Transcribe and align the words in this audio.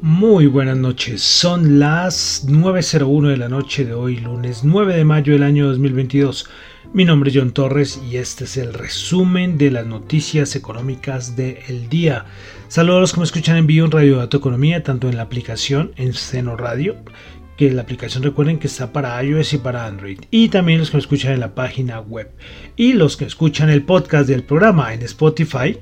Muy 0.00 0.46
buenas 0.46 0.76
noches, 0.76 1.24
son 1.24 1.80
las 1.80 2.46
9.01 2.46 3.30
de 3.30 3.36
la 3.36 3.48
noche 3.48 3.84
de 3.84 3.94
hoy, 3.94 4.18
lunes 4.18 4.62
9 4.62 4.94
de 4.94 5.04
mayo 5.04 5.32
del 5.32 5.42
año 5.42 5.66
2022. 5.66 6.48
Mi 6.92 7.04
nombre 7.04 7.30
es 7.30 7.36
John 7.36 7.50
Torres 7.50 8.00
y 8.08 8.16
este 8.16 8.44
es 8.44 8.56
el 8.58 8.74
resumen 8.74 9.58
de 9.58 9.72
las 9.72 9.86
noticias 9.86 10.54
económicas 10.54 11.34
del 11.34 11.88
día. 11.88 12.26
Saludos 12.68 12.96
a 12.96 13.00
los 13.00 13.12
que 13.12 13.18
me 13.18 13.24
escuchan 13.24 13.56
en 13.56 13.66
vivo 13.66 13.86
en 13.86 13.90
Radio 13.90 14.18
Dato 14.18 14.36
Economía, 14.36 14.84
tanto 14.84 15.08
en 15.08 15.16
la 15.16 15.24
aplicación 15.24 15.90
en 15.96 16.14
Seno 16.14 16.56
Radio, 16.56 16.94
que 17.56 17.72
la 17.72 17.82
aplicación 17.82 18.22
recuerden 18.22 18.60
que 18.60 18.68
está 18.68 18.92
para 18.92 19.20
iOS 19.20 19.54
y 19.54 19.58
para 19.58 19.84
Android, 19.84 20.20
y 20.30 20.48
también 20.48 20.78
los 20.78 20.90
que 20.90 20.98
me 20.98 21.02
escuchan 21.02 21.32
en 21.32 21.40
la 21.40 21.56
página 21.56 21.98
web, 21.98 22.30
y 22.76 22.92
los 22.92 23.16
que 23.16 23.24
escuchan 23.24 23.68
el 23.68 23.82
podcast 23.82 24.28
del 24.28 24.44
programa 24.44 24.94
en 24.94 25.02
Spotify. 25.02 25.76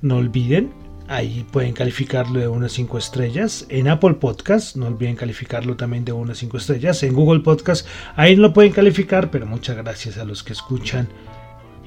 No 0.00 0.16
olviden 0.16 0.81
Ahí 1.12 1.44
pueden 1.50 1.74
calificarlo 1.74 2.40
de 2.40 2.48
unas 2.48 2.72
5 2.72 2.96
estrellas. 2.96 3.66
En 3.68 3.86
Apple 3.86 4.14
Podcast, 4.14 4.76
no 4.76 4.86
olviden 4.86 5.14
calificarlo 5.14 5.76
también 5.76 6.06
de 6.06 6.12
unas 6.12 6.38
5 6.38 6.56
estrellas. 6.56 7.02
En 7.02 7.12
Google 7.12 7.40
Podcast, 7.40 7.86
ahí 8.16 8.34
no 8.34 8.40
lo 8.40 8.54
pueden 8.54 8.72
calificar, 8.72 9.30
pero 9.30 9.44
muchas 9.44 9.76
gracias 9.76 10.16
a 10.16 10.24
los 10.24 10.42
que 10.42 10.54
escuchan 10.54 11.08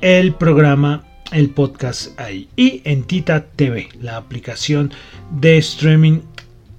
el 0.02 0.36
programa, 0.36 1.06
el 1.32 1.50
podcast 1.50 2.20
ahí. 2.20 2.50
Y 2.56 2.84
en 2.86 3.02
Tita 3.02 3.48
TV, 3.48 3.90
la 4.00 4.18
aplicación 4.18 4.94
de 5.32 5.58
streaming 5.58 6.20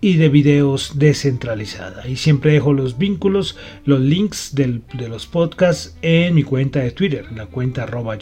y 0.01 0.15
de 0.15 0.29
videos 0.29 1.01
descentralizada. 1.01 2.07
Y 2.07 2.15
siempre 2.15 2.53
dejo 2.53 2.73
los 2.73 2.97
vínculos, 2.97 3.57
los 3.85 4.01
links 4.01 4.55
de 4.55 5.09
los 5.09 5.27
podcasts 5.27 5.97
en 6.01 6.37
mi 6.37 6.45
cuenta 6.45 6.79
de 6.79 6.93
Twitter, 6.93 7.27
la 7.35 7.47
cuenta 7.47 7.83
arroba 7.83 8.17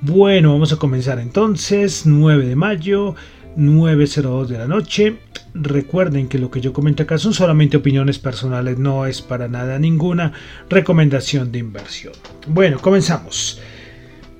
Bueno, 0.00 0.52
vamos 0.52 0.72
a 0.72 0.78
comenzar 0.78 1.20
entonces, 1.20 2.06
9 2.06 2.46
de 2.46 2.56
mayo, 2.56 3.14
9.02 3.56 4.46
de 4.46 4.58
la 4.58 4.66
noche. 4.66 5.18
Recuerden 5.54 6.28
que 6.28 6.38
lo 6.38 6.50
que 6.50 6.60
yo 6.60 6.72
comento 6.72 7.02
acá 7.02 7.18
son 7.18 7.34
solamente 7.34 7.76
opiniones 7.76 8.18
personales, 8.18 8.78
no 8.78 9.06
es 9.06 9.22
para 9.22 9.48
nada 9.48 9.78
ninguna 9.78 10.32
recomendación 10.68 11.52
de 11.52 11.58
inversión. 11.58 12.12
Bueno, 12.46 12.78
comenzamos. 12.78 13.60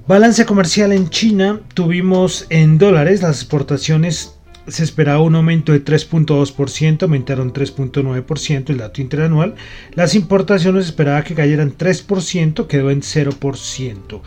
Balance 0.07 0.47
comercial 0.47 0.93
en 0.93 1.09
China, 1.09 1.61
tuvimos 1.75 2.47
en 2.51 2.79
dólares 2.79 3.23
las 3.23 3.43
exportaciones 3.43 4.37
se 4.69 4.83
esperaba 4.83 5.21
un 5.21 5.35
aumento 5.35 5.73
de 5.73 5.85
3.2%, 5.85 7.03
aumentaron 7.03 7.53
3.9% 7.53 8.71
el 8.71 8.79
dato 8.79 9.01
interanual. 9.01 9.55
Las 9.95 10.15
importaciones 10.15 10.87
esperaba 10.87 11.23
que 11.23 11.35
cayeran 11.35 11.77
3%, 11.77 12.67
quedó 12.67 12.91
en 12.91 13.03
0%. 13.03 14.21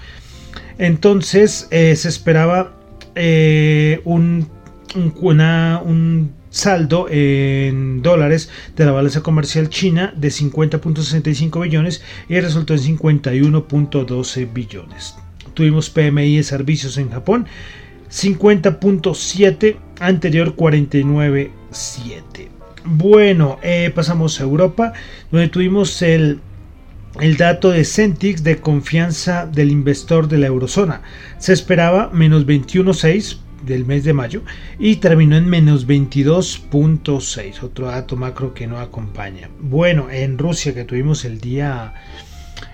Entonces 0.78 1.68
eh, 1.72 1.96
se 1.96 2.08
esperaba 2.08 2.74
eh, 3.16 4.02
un, 4.06 4.50
un 4.96 6.32
saldo 6.50 7.08
en 7.10 8.02
dólares 8.02 8.50
de 8.76 8.86
la 8.86 8.92
balanza 8.92 9.22
comercial 9.22 9.70
china 9.70 10.14
de 10.16 10.30
50.65 10.30 11.62
billones 11.62 12.02
y 12.28 12.40
resultó 12.40 12.74
en 12.74 12.98
51.12 12.98 14.52
billones. 14.52 15.16
Tuvimos 15.54 15.90
PMI 15.90 16.38
de 16.38 16.44
servicios 16.44 16.98
en 16.98 17.10
Japón 17.12 17.48
50.7, 18.10 19.78
anterior 20.00 20.56
49.7. 20.56 22.48
Bueno, 22.86 23.60
eh, 23.62 23.92
pasamos 23.94 24.40
a 24.40 24.44
Europa, 24.44 24.94
donde 25.32 25.50
tuvimos 25.50 26.02
el, 26.02 26.40
el 27.20 27.38
dato 27.38 27.70
de 27.70 27.86
Centix 27.86 28.44
de 28.44 28.58
confianza 28.60 29.46
del 29.46 29.70
inversor 29.70 30.28
de 30.28 30.40
la 30.40 30.48
eurozona. 30.48 31.04
Se 31.38 31.54
esperaba 31.54 32.10
menos 32.12 32.48
21.6 32.48 33.38
del 33.66 33.86
mes 33.86 34.04
de 34.04 34.14
mayo 34.14 34.44
y 34.78 34.98
terminó 34.98 35.36
en 35.38 35.50
menos 35.50 35.88
22.6, 35.88 37.64
otro 37.64 37.88
dato 37.88 38.16
macro 38.16 38.54
que 38.54 38.68
no 38.68 38.80
acompaña. 38.80 39.50
Bueno, 39.60 40.10
en 40.10 40.38
Rusia 40.38 40.74
que 40.74 40.86
tuvimos 40.86 41.26
el 41.26 41.40
día 41.40 41.94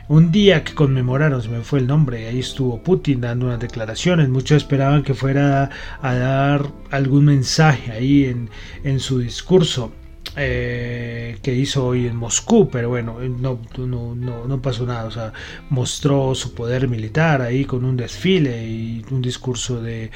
un 0.07 0.31
día 0.31 0.63
que 0.63 0.75
conmemoraron, 0.75 1.41
se 1.41 1.49
me 1.49 1.61
fue 1.61 1.79
el 1.79 1.87
nombre, 1.87 2.27
ahí 2.27 2.39
estuvo 2.39 2.83
Putin 2.83 3.21
dando 3.21 3.47
unas 3.47 3.59
declaraciones, 3.59 4.29
muchos 4.29 4.57
esperaban 4.57 5.01
que 5.01 5.15
fuera 5.15 5.71
a 6.01 6.15
dar 6.15 6.67
algún 6.91 7.25
mensaje 7.25 7.91
ahí 7.91 8.25
en, 8.25 8.49
en 8.83 8.99
su 8.99 9.19
discurso. 9.19 9.91
Eh, 10.37 11.37
que 11.41 11.53
hizo 11.53 11.85
hoy 11.85 12.07
en 12.07 12.17
Moscú, 12.17 12.69
pero 12.69 12.89
bueno, 12.89 13.19
no, 13.21 13.57
no, 13.77 14.15
no, 14.15 14.61
pasó 14.61 14.85
nada, 14.85 15.05
o 15.05 15.11
sea, 15.11 15.31
mostró 15.69 16.35
su 16.35 16.53
poder 16.53 16.89
militar 16.89 17.41
ahí 17.41 17.63
con 17.63 17.85
un 17.85 17.95
desfile 17.95 18.67
y 18.67 19.05
un 19.11 19.21
discurso 19.21 19.81
de, 19.81 20.11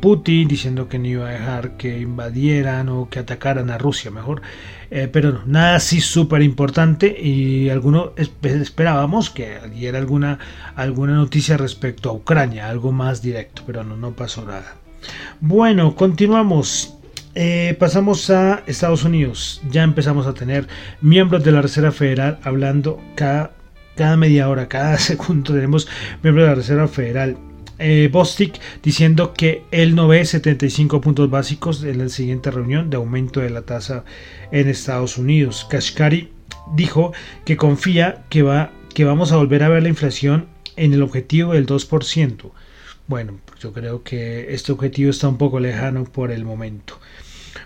Putin 0.00 0.46
diciendo 0.46 0.88
que 0.88 0.98
no 0.98 1.06
iba 1.06 1.28
a 1.28 1.32
dejar 1.32 1.78
que 1.78 2.00
invadieran 2.00 2.90
o 2.90 3.08
que 3.08 3.20
atacaran 3.20 3.70
a 3.70 3.78
Rusia 3.78 4.10
mejor, 4.10 4.42
eh, 4.90 5.08
pero 5.10 5.32
no, 5.32 5.46
nada 5.46 5.76
así 5.76 6.02
súper 6.02 6.42
importante 6.42 7.16
y 7.18 7.70
algunos 7.70 8.10
esperábamos 8.42 9.30
que 9.30 9.58
diera 9.72 9.98
alguna, 9.98 10.38
alguna 10.76 11.14
noticia 11.14 11.56
respecto 11.56 12.10
a 12.10 12.12
Ucrania, 12.12 12.68
algo 12.68 12.92
más 12.92 13.22
directo, 13.22 13.62
pero 13.66 13.84
no, 13.84 13.96
no 13.96 14.12
pasó 14.12 14.44
nada. 14.44 14.76
Bueno, 15.40 15.94
continuamos. 15.94 16.97
Eh, 17.34 17.76
pasamos 17.78 18.30
a 18.30 18.62
Estados 18.66 19.04
Unidos. 19.04 19.62
Ya 19.70 19.82
empezamos 19.82 20.26
a 20.26 20.34
tener 20.34 20.66
miembros 21.00 21.44
de 21.44 21.52
la 21.52 21.62
Reserva 21.62 21.92
Federal 21.92 22.38
hablando 22.42 23.00
cada, 23.14 23.52
cada 23.96 24.16
media 24.16 24.48
hora, 24.48 24.68
cada 24.68 24.98
segundo 24.98 25.52
tenemos 25.52 25.88
miembros 26.22 26.44
de 26.44 26.48
la 26.48 26.54
Reserva 26.54 26.88
Federal. 26.88 27.36
Eh, 27.80 28.08
Bostic 28.10 28.58
diciendo 28.82 29.34
que 29.34 29.62
él 29.70 29.94
no 29.94 30.08
ve 30.08 30.24
75 30.24 31.00
puntos 31.00 31.30
básicos 31.30 31.84
en 31.84 31.98
la 31.98 32.08
siguiente 32.08 32.50
reunión 32.50 32.90
de 32.90 32.96
aumento 32.96 33.38
de 33.38 33.50
la 33.50 33.62
tasa 33.62 34.04
en 34.50 34.68
Estados 34.68 35.16
Unidos. 35.16 35.66
Kashkari 35.70 36.32
dijo 36.74 37.12
que 37.44 37.56
confía 37.56 38.24
que, 38.30 38.42
va, 38.42 38.72
que 38.94 39.04
vamos 39.04 39.30
a 39.30 39.36
volver 39.36 39.62
a 39.62 39.68
ver 39.68 39.84
la 39.84 39.90
inflación 39.90 40.46
en 40.76 40.92
el 40.92 41.02
objetivo 41.02 41.52
del 41.52 41.66
2%. 41.66 42.50
Bueno, 43.06 43.38
yo 43.60 43.72
creo 43.72 44.02
que 44.02 44.52
este 44.52 44.72
objetivo 44.72 45.10
está 45.10 45.28
un 45.28 45.38
poco 45.38 45.60
lejano 45.60 46.04
por 46.04 46.30
el 46.30 46.44
momento. 46.44 47.00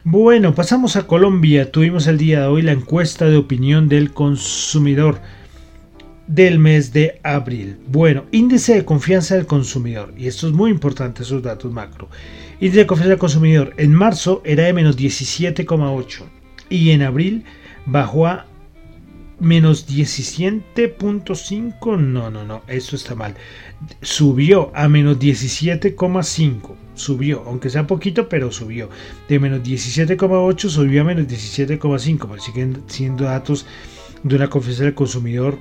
Bueno, 0.05 0.55
pasamos 0.55 0.97
a 0.97 1.07
Colombia. 1.07 1.71
Tuvimos 1.71 2.07
el 2.07 2.19
día 2.19 2.41
de 2.41 2.47
hoy 2.47 2.63
la 2.63 2.73
encuesta 2.73 3.27
de 3.27 3.37
opinión 3.37 3.89
del 3.89 4.13
consumidor 4.13 5.21
del 6.27 6.59
mes 6.59 6.93
de 6.93 7.21
abril. 7.23 7.79
Bueno, 7.89 8.25
índice 8.33 8.75
de 8.75 8.85
confianza 8.85 9.37
del 9.37 9.47
consumidor. 9.47 10.13
Y 10.17 10.27
esto 10.27 10.47
es 10.47 10.53
muy 10.53 10.71
importante, 10.71 11.23
esos 11.23 11.43
datos 11.43 11.73
macro. 11.73 12.09
Índice 12.61 12.81
de 12.81 12.87
confianza 12.87 13.11
del 13.11 13.19
consumidor 13.19 13.75
en 13.77 13.93
marzo 13.93 14.43
era 14.45 14.65
de 14.65 14.73
menos 14.73 14.99
17,8 14.99 16.25
y 16.69 16.91
en 16.91 17.03
abril 17.03 17.45
bajó 17.87 18.27
a 18.27 18.47
menos 19.41 19.89
17.5. 19.89 21.99
No, 21.99 22.31
no, 22.31 22.45
no, 22.45 22.63
eso 22.67 22.97
está 22.97 23.15
mal. 23.15 23.35
Subió 24.01 24.73
a 24.75 24.89
menos 24.89 25.19
17,5 25.19 26.75
subió, 27.03 27.43
aunque 27.47 27.71
sea 27.71 27.87
poquito, 27.87 28.29
pero 28.29 28.51
subió. 28.51 28.89
De 29.29 29.39
menos 29.39 29.63
17,8 29.63 30.69
subió 30.69 31.03
a 31.03 31.05
menos 31.05 31.27
17,5, 31.27 32.29
pues 32.29 32.43
siguen 32.43 32.83
siendo 32.87 33.25
datos 33.25 33.67
de 34.23 34.37
una 34.37 34.49
confianza 34.49 34.85
del 34.85 34.95
consumidor 34.95 35.59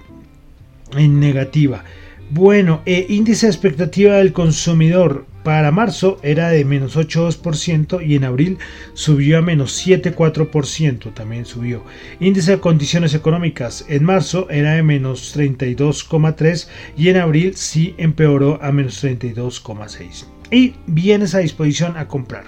en 0.95 1.19
negativa. 1.19 1.83
Bueno, 2.29 2.81
eh, 2.85 3.07
índice 3.09 3.47
de 3.47 3.51
expectativa 3.51 4.15
del 4.15 4.31
consumidor 4.31 5.25
para 5.43 5.71
marzo 5.71 6.17
era 6.23 6.49
de 6.49 6.63
menos 6.63 6.95
8,2% 6.95 8.05
y 8.05 8.15
en 8.15 8.23
abril 8.23 8.57
subió 8.93 9.39
a 9.39 9.41
menos 9.41 9.85
7,4%, 9.85 11.13
también 11.13 11.45
subió. 11.45 11.83
Índice 12.19 12.51
de 12.51 12.59
condiciones 12.59 13.13
económicas 13.15 13.85
en 13.89 14.05
marzo 14.05 14.47
era 14.49 14.73
de 14.73 14.83
menos 14.83 15.35
32,3% 15.35 16.67
y 16.95 17.09
en 17.09 17.17
abril 17.17 17.55
sí 17.55 17.95
empeoró 17.97 18.59
a 18.61 18.71
menos 18.71 19.03
32,6% 19.03 20.40
y 20.51 20.75
bienes 20.85 21.33
a 21.33 21.39
disposición 21.39 21.97
a 21.97 22.07
comprar. 22.07 22.43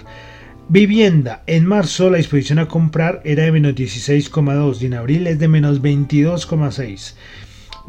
Vivienda. 0.68 1.42
En 1.46 1.66
marzo 1.66 2.10
la 2.10 2.18
disposición 2.18 2.58
a 2.58 2.68
comprar 2.68 3.22
era 3.24 3.44
de 3.44 3.52
menos 3.52 3.74
16,2 3.74 4.80
y 4.80 4.86
en 4.86 4.94
abril 4.94 5.26
es 5.26 5.38
de 5.38 5.48
menos 5.48 5.82
22,6. 5.82 7.14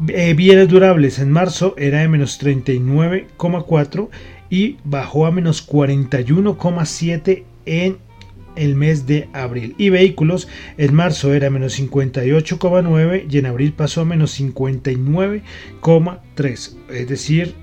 Eh, 0.08 0.34
bienes 0.34 0.68
durables 0.68 1.18
en 1.18 1.30
marzo 1.30 1.74
era 1.78 2.00
de 2.00 2.08
menos 2.08 2.38
39,4 2.38 4.10
y 4.50 4.76
bajó 4.84 5.24
a 5.24 5.30
menos 5.30 5.66
41,7 5.66 7.44
en 7.64 7.96
el 8.56 8.74
mes 8.74 9.06
de 9.06 9.30
abril. 9.32 9.74
Y 9.78 9.88
vehículos 9.90 10.48
en 10.76 10.92
marzo 10.94 11.32
era 11.32 11.48
menos 11.50 11.78
58,9 11.78 13.26
y 13.30 13.38
en 13.38 13.46
abril 13.46 13.72
pasó 13.72 14.00
a 14.02 14.04
menos 14.04 14.38
59,3. 14.38 16.76
Es 16.90 17.08
decir, 17.08 17.54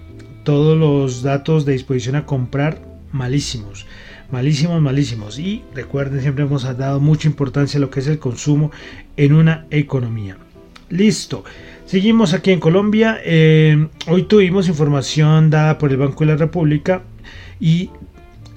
todos 0.44 0.78
los 0.78 1.24
datos 1.24 1.66
de 1.66 1.74
disposición 1.74 2.16
a 2.16 2.26
comprar 2.26 2.80
malísimos. 3.12 3.86
Malísimos, 4.32 4.82
malísimos. 4.82 5.40
Y 5.40 5.64
recuerden, 5.74 6.22
siempre 6.22 6.44
hemos 6.44 6.64
dado 6.78 7.00
mucha 7.00 7.28
importancia 7.28 7.78
a 7.78 7.82
lo 7.82 7.90
que 7.90 8.00
es 8.00 8.08
el 8.08 8.20
consumo 8.20 8.72
en 9.18 9.34
una 9.34 9.66
economía. 9.70 10.38
Listo. 10.90 11.44
Seguimos 11.86 12.34
aquí 12.34 12.52
en 12.52 12.60
Colombia. 12.60 13.20
Eh, 13.24 13.88
hoy 14.08 14.24
tuvimos 14.24 14.68
información 14.68 15.50
dada 15.50 15.78
por 15.78 15.92
el 15.92 15.98
Banco 15.98 16.22
de 16.22 16.32
la 16.32 16.38
República 16.38 17.04
y 17.60 17.90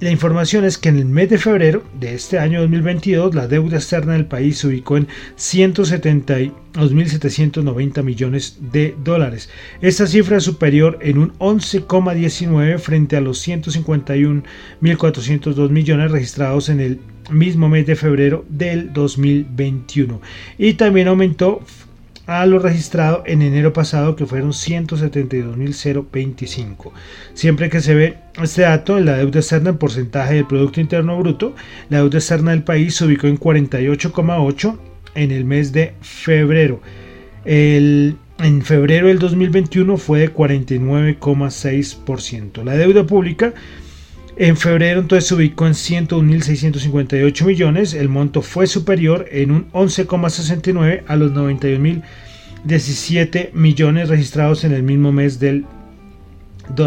la 0.01 0.11
información 0.11 0.67
es 0.67 0.77
que 0.77 0.91
en 0.91 0.99
el 0.99 1.07
mes 1.07 1.31
de 1.31 1.39
febrero 1.39 1.83
de 1.99 2.15
este 2.15 2.39
año 2.39 2.61
2022 2.61 3.35
la 3.35 3.49
deuda 3.49 3.77
externa 3.77 4.13
del 4.13 4.27
país 4.27 4.59
se 4.59 4.67
ubicó 4.67 4.99
en 4.99 5.09
172.790 5.39 8.03
millones 8.03 8.59
de 8.61 8.95
dólares. 9.03 9.49
Esta 9.81 10.07
cifra 10.07 10.37
es 10.37 10.45
superior 10.45 10.99
en 11.01 11.17
un 11.17 11.33
11,19 11.39 12.79
frente 12.79 13.17
a 13.17 13.23
los 13.23 13.49
151.402 13.49 15.71
millones 15.71 16.11
registrados 16.11 16.69
en 16.69 16.81
el 16.81 17.01
mismo 17.31 17.71
mes 17.71 17.87
de 17.87 17.97
febrero 17.97 18.45
del 18.51 18.93
2021 18.93 20.21
y 20.59 20.75
también 20.75 21.09
aumentó 21.09 21.63
a 22.27 22.45
lo 22.47 22.59
registrado 22.59 23.23
en 23.27 23.43
enero 23.43 23.73
pasado 23.73 24.17
que 24.17 24.27
fueron 24.27 24.51
172.025. 24.51 26.91
Siempre 27.35 27.71
que 27.71 27.81
se 27.81 27.95
ve 27.95 28.19
este 28.43 28.63
dato 28.63 28.99
en 28.99 29.05
la 29.07 29.17
deuda 29.17 29.39
externa 29.39 29.71
en 29.71 29.79
porcentaje 29.79 30.35
del 30.35 30.47
Producto 30.47 30.81
Interno 30.81 31.17
Bruto, 31.19 31.55
la 31.89 31.99
deuda 31.99 32.19
externa 32.19 32.51
del 32.51 32.65
país 32.65 32.97
se 32.97 33.05
ubicó 33.05 33.29
en 33.29 33.39
48,8 33.39 34.77
en 35.15 35.31
el 35.31 35.45
mes 35.45 35.71
de 35.73 35.95
febrero. 36.01 36.81
El, 37.45 38.17
en 38.39 38.63
febrero 38.63 39.07
del 39.09 39.19
2021 39.21 39.97
fue 39.97 40.19
de 40.21 40.33
49,6%. 40.35 42.65
La 42.65 42.77
deuda 42.77 43.07
pública 43.07 43.55
en 44.37 44.57
febrero 44.59 45.01
entonces 45.01 45.29
se 45.29 45.35
ubicó 45.35 45.67
en 45.67 45.73
101.658 45.73 47.47
millones, 47.47 47.95
el 47.95 48.11
monto 48.11 48.43
fue 48.43 48.67
superior 48.67 49.27
en 49.31 49.51
un 49.51 49.73
11,69 49.73 51.05
a 51.07 51.17
los 51.17 51.33
91.017 51.33 53.55
millones 53.55 54.11
registrados 54.11 54.65
en 54.65 54.73
el 54.73 54.83
mismo 54.83 55.11
mes 55.11 55.41
del 55.41 55.65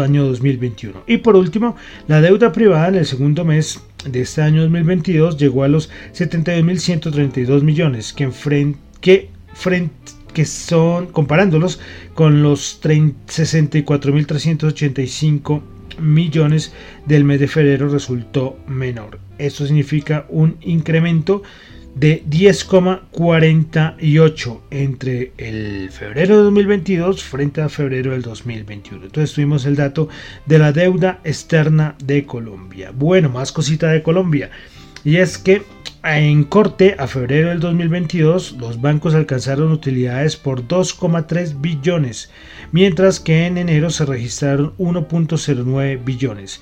año 0.00 0.26
2021. 0.26 1.02
Y 1.08 1.16
por 1.18 1.34
último, 1.34 1.74
la 2.06 2.20
deuda 2.20 2.52
privada 2.52 2.86
en 2.88 2.94
el 2.96 3.06
segundo 3.06 3.44
mes 3.44 3.80
de 4.04 4.20
este 4.20 4.42
año 4.42 4.62
2022 4.62 5.36
llegó 5.36 5.64
a 5.64 5.68
los 5.68 5.90
72.132 6.14 7.62
millones, 7.62 8.12
que, 8.12 8.30
que, 9.00 9.28
que 10.32 10.44
son, 10.44 11.08
comparándolos 11.08 11.80
con 12.14 12.44
los 12.44 12.80
64.385 12.80 15.60
millones 15.60 15.79
del 15.98 17.24
mes 17.24 17.40
de 17.40 17.48
febrero 17.48 17.88
resultó 17.88 18.58
menor. 18.66 19.18
Esto 19.38 19.66
significa 19.66 20.26
un 20.28 20.58
incremento 20.60 21.42
de 21.94 22.22
10,48 22.24 24.60
entre 24.70 25.32
el 25.36 25.90
febrero 25.90 26.36
de 26.36 26.42
2022 26.44 27.24
frente 27.24 27.60
a 27.60 27.68
febrero 27.68 28.12
del 28.12 28.22
2021. 28.22 29.04
Entonces 29.06 29.34
tuvimos 29.34 29.66
el 29.66 29.74
dato 29.76 30.08
de 30.46 30.58
la 30.58 30.72
deuda 30.72 31.20
externa 31.24 31.96
de 32.02 32.24
Colombia. 32.24 32.90
Bueno, 32.94 33.28
más 33.28 33.52
cosita 33.52 33.88
de 33.88 34.02
Colombia. 34.02 34.50
Y 35.04 35.16
es 35.16 35.38
que 35.38 35.62
en 36.02 36.44
corte 36.44 36.96
a 36.98 37.06
febrero 37.06 37.50
del 37.50 37.60
2022 37.60 38.52
los 38.52 38.80
bancos 38.80 39.14
alcanzaron 39.14 39.70
utilidades 39.72 40.36
por 40.36 40.66
2,3 40.66 41.60
billones, 41.60 42.30
mientras 42.72 43.20
que 43.20 43.46
en 43.46 43.58
enero 43.58 43.90
se 43.90 44.06
registraron 44.06 44.72
1.09 44.78 46.04
billones. 46.04 46.60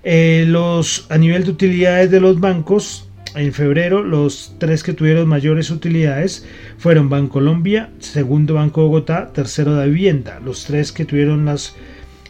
Eh, 0.03 0.45
los, 0.47 1.07
a 1.11 1.19
nivel 1.19 1.45
de 1.45 1.51
utilidades 1.51 2.11
de 2.11 2.21
los 2.21 2.41
bancos, 2.41 3.09
en 3.35 3.53
febrero 3.53 4.03
los 4.03 4.55
tres 4.59 4.83
que 4.83 4.93
tuvieron 4.93 5.29
mayores 5.29 5.71
utilidades 5.71 6.47
fueron 6.79 7.09
Bancolombia, 7.09 7.91
segundo 7.99 8.55
Banco 8.55 8.83
Bogotá, 8.83 9.33
tercero 9.33 9.75
de 9.75 9.89
Vivienda. 9.89 10.41
Los 10.45 10.65
tres 10.65 10.93
que 10.93 11.05
tuvieron 11.05 11.45
las 11.45 11.75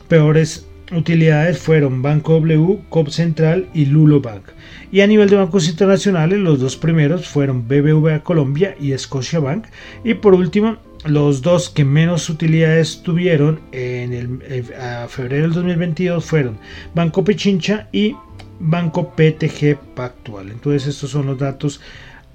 peores 0.08 0.66
utilidades 0.92 1.58
fueron 1.58 2.02
Banco 2.02 2.34
W, 2.34 2.80
COP 2.88 3.08
Central 3.08 3.68
y 3.74 3.86
Lulo 3.86 4.20
Bank. 4.20 4.44
Y 4.92 5.00
a 5.00 5.06
nivel 5.06 5.28
de 5.28 5.36
bancos 5.36 5.68
internacionales, 5.68 6.38
los 6.38 6.60
dos 6.60 6.76
primeros 6.76 7.26
fueron 7.28 7.66
BBVA 7.66 8.22
Colombia 8.22 8.76
y 8.80 8.94
Bank 9.40 9.66
Y 10.04 10.14
por 10.14 10.34
último, 10.34 10.76
los 11.04 11.42
dos 11.42 11.68
que 11.68 11.84
menos 11.84 12.28
utilidades 12.30 13.02
tuvieron 13.02 13.60
en 13.72 14.12
el, 14.12 14.74
a 14.74 15.06
febrero 15.08 15.42
del 15.42 15.52
2022 15.52 16.24
fueron 16.24 16.58
Banco 16.94 17.24
Pichincha 17.24 17.88
y 17.92 18.16
Banco 18.58 19.14
PTG 19.14 19.76
Pactual. 19.94 20.50
Entonces 20.50 20.86
estos 20.86 21.10
son 21.10 21.26
los 21.26 21.38
datos 21.38 21.80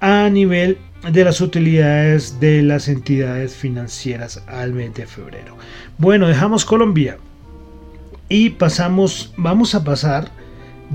a 0.00 0.28
nivel 0.30 0.78
de 1.10 1.24
las 1.24 1.40
utilidades 1.40 2.38
de 2.40 2.62
las 2.62 2.88
entidades 2.88 3.54
financieras 3.54 4.42
al 4.46 4.72
mes 4.72 4.94
de 4.94 5.06
febrero. 5.06 5.56
Bueno, 5.98 6.28
dejamos 6.28 6.64
Colombia 6.64 7.18
y 8.28 8.50
pasamos, 8.50 9.32
vamos 9.36 9.74
a 9.74 9.82
pasar 9.82 10.30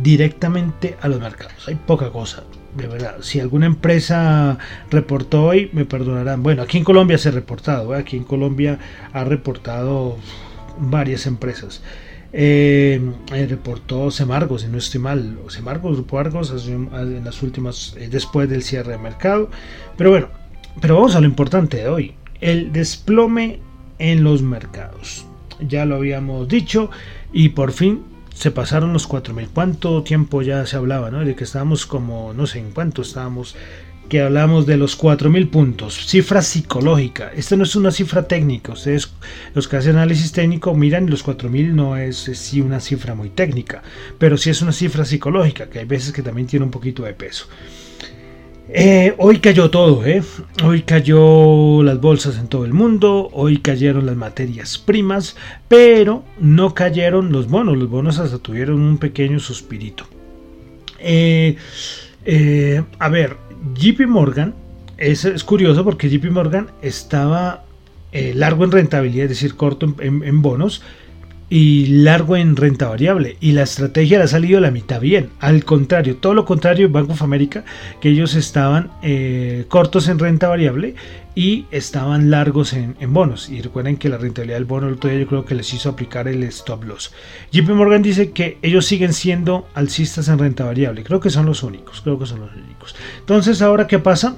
directamente 0.02 0.96
a 1.02 1.08
los 1.08 1.20
mercados. 1.20 1.68
Hay 1.68 1.76
poca 1.76 2.10
cosa 2.10 2.44
de 2.76 2.88
verdad, 2.88 3.18
si 3.22 3.40
alguna 3.40 3.66
empresa 3.66 4.58
reportó 4.92 5.46
hoy, 5.46 5.70
me 5.74 5.86
perdonarán. 5.86 6.44
Bueno, 6.44 6.62
aquí 6.62 6.78
en 6.78 6.84
Colombia 6.84 7.18
se 7.18 7.30
ha 7.30 7.32
reportado, 7.32 7.96
¿eh? 7.96 8.00
aquí 8.00 8.18
en 8.18 8.24
Colombia 8.24 8.80
ha 9.14 9.24
reportado 9.24 10.18
varias 10.78 11.26
empresas. 11.26 11.82
Eh, 12.34 13.00
eh, 13.34 13.48
reportó 13.50 14.12
Semargos, 14.12 14.64
si 14.64 14.68
no 14.68 14.78
estoy 14.78 15.00
mal, 15.00 15.40
Semargos, 15.48 15.96
Grupo 15.96 16.20
Argos, 16.20 16.68
en 16.68 17.24
las 17.24 17.42
últimas, 17.42 17.96
después 18.12 18.50
del 18.50 18.62
cierre 18.62 18.94
de 18.94 18.98
mercado. 18.98 19.50
Pero 19.98 20.10
bueno, 20.10 20.28
pero 20.82 20.96
vamos 20.96 21.16
a 21.16 21.22
lo 21.22 21.28
importante 21.28 21.78
de 21.78 21.88
hoy, 21.88 22.16
el 22.42 22.74
desplome 22.74 23.60
en 24.00 24.24
los 24.24 24.42
mercados. 24.42 25.26
Ya 25.66 25.86
lo 25.86 25.96
habíamos 25.96 26.50
dicho 26.50 26.92
y 27.32 27.50
por 27.50 27.72
fin 27.72 28.15
se 28.36 28.52
pasaron 28.52 28.94
los 28.94 29.10
4.000. 29.10 29.50
¿Cuánto 29.54 30.04
tiempo 30.04 30.42
ya 30.42 30.66
se 30.66 30.76
hablaba, 30.76 31.10
no? 31.10 31.26
De 31.26 31.36
que 31.36 31.46
estábamos 31.46 31.86
como, 31.86 32.34
no 32.34 32.46
sé 32.46 32.60
en 32.60 32.72
cuánto 32.72 33.02
estábamos, 33.02 33.56
que 34.10 34.22
hablamos 34.22 34.66
de 34.66 34.78
los 34.78 35.00
4.000 35.00 35.50
puntos. 35.50 36.06
Cifra 36.06 36.42
psicológica. 36.42 37.32
Esta 37.34 37.56
no 37.56 37.64
es 37.64 37.76
una 37.76 37.92
cifra 37.92 38.28
técnica. 38.28 38.74
Ustedes, 38.74 39.10
los 39.54 39.68
que 39.68 39.78
hacen 39.78 39.96
análisis 39.96 40.34
técnico, 40.34 40.76
miran 40.76 41.10
los 41.10 41.26
4.000 41.26 41.72
no 41.72 41.98
es, 41.98 42.28
es 42.28 42.38
sí 42.38 42.60
una 42.62 42.82
cifra 42.82 43.16
muy 43.16 43.30
técnica, 43.30 43.82
pero 44.20 44.38
sí 44.38 44.50
es 44.50 44.62
una 44.62 44.74
cifra 44.74 45.06
psicológica, 45.06 45.70
que 45.70 45.80
hay 45.80 45.86
veces 45.86 46.12
que 46.12 46.22
también 46.22 46.48
tiene 46.48 46.66
un 46.66 46.72
poquito 46.72 47.04
de 47.04 47.14
peso. 47.14 47.48
Eh, 48.70 49.14
hoy 49.20 49.40
cayó 49.40 49.70
todo, 49.70 50.06
¿eh? 50.06 50.24
Hoy 50.64 50.82
cayó 50.82 51.84
las 51.84 52.02
bolsas 52.02 52.38
en 52.38 52.48
todo 52.48 52.66
el 52.66 52.74
mundo, 52.74 53.30
hoy 53.32 53.58
cayeron 53.58 54.08
las 54.08 54.16
materias 54.16 54.80
primas, 54.80 55.36
pero 55.68 56.24
no 56.40 56.74
cayeron 56.74 57.32
los 57.32 57.48
bonos, 57.48 57.78
los 57.78 57.90
bonos 57.90 58.18
hasta 58.18 58.40
tuvieron 58.40 58.82
un 58.82 58.98
pequeño 58.98 59.40
suspirito. 59.40 60.08
Eh, 61.00 61.58
a 62.98 63.10
ver, 63.10 63.38
JP 63.76 64.08
Morgan, 64.08 64.56
es, 64.98 65.26
es, 65.26 65.44
curioso 65.44 65.84
porque 65.84 66.10
JP 66.10 66.32
Morgan 66.32 66.72
estaba 66.82 67.66
largo 68.12 68.64
en 68.64 68.72
rentabilidad, 68.72 69.26
es 69.26 69.30
decir, 69.30 69.56
corto 69.56 69.94
en 70.00 70.42
bonos, 70.42 70.82
y 71.56 71.86
largo 71.86 72.36
en 72.36 72.58
renta 72.58 72.90
variable 72.90 73.38
y 73.40 73.54
la 73.54 73.64
estrategia 73.64 74.18
le 74.18 74.26
ha 74.26 74.28
salido 74.28 74.60
la 74.60 74.72
mitad 74.72 75.00
bien. 75.00 75.30
Al 75.40 75.64
contrario 75.64 76.18
todo 76.18 76.34
lo 76.34 76.44
contrario 76.44 76.90
Bank 76.90 77.12
of 77.12 77.22
America 77.22 77.64
que 78.02 78.10
ellos 78.10 78.36
estaban 78.36 78.92
eh, 79.02 79.64
cortos 79.70 80.10
en 80.10 80.20
renta 80.20 80.50
variable 80.50 80.96
y 81.34 81.66
estaban 81.72 82.30
largos 82.30 82.74
en, 82.74 82.98
bonos. 83.14 83.50
Y 83.50 83.62
recuerden 83.62 83.96
que 83.96 84.10
la 84.10 84.18
rentabilidad 84.18 84.58
del 84.58 84.66
bono 84.66 84.90
el 84.90 84.96
otro 84.96 85.10
día 85.10 85.20
yo 85.20 85.28
creo 85.28 85.46
que 85.46 85.56
les 85.56 85.74
hizo 85.74 85.88
aplicar 85.88 86.28
el 86.28 86.44
stop 86.44 86.84
loss. 86.84 87.14
JP 87.54 87.70
Morgan 87.70 88.02
dice 88.02 88.32
que 88.32 88.58
ellos 88.62 88.86
siguen 88.86 89.14
siendo 89.14 89.66
alcistas 89.76 90.28
en 90.28 90.40
renta 90.40 90.66
variable. 90.66 91.06
Creo 91.06 91.22
que 91.22 91.30
son 91.30 91.46
los 91.46 91.64
únicos 91.64 92.02
creo 92.02 92.20
que 92.20 92.26
son 92.26 92.42
los 92.42 92.54
únicos. 92.54 92.98
Entonces 93.22 93.62
ahora 93.62 93.88
qué 93.88 94.00
pasa 94.00 94.36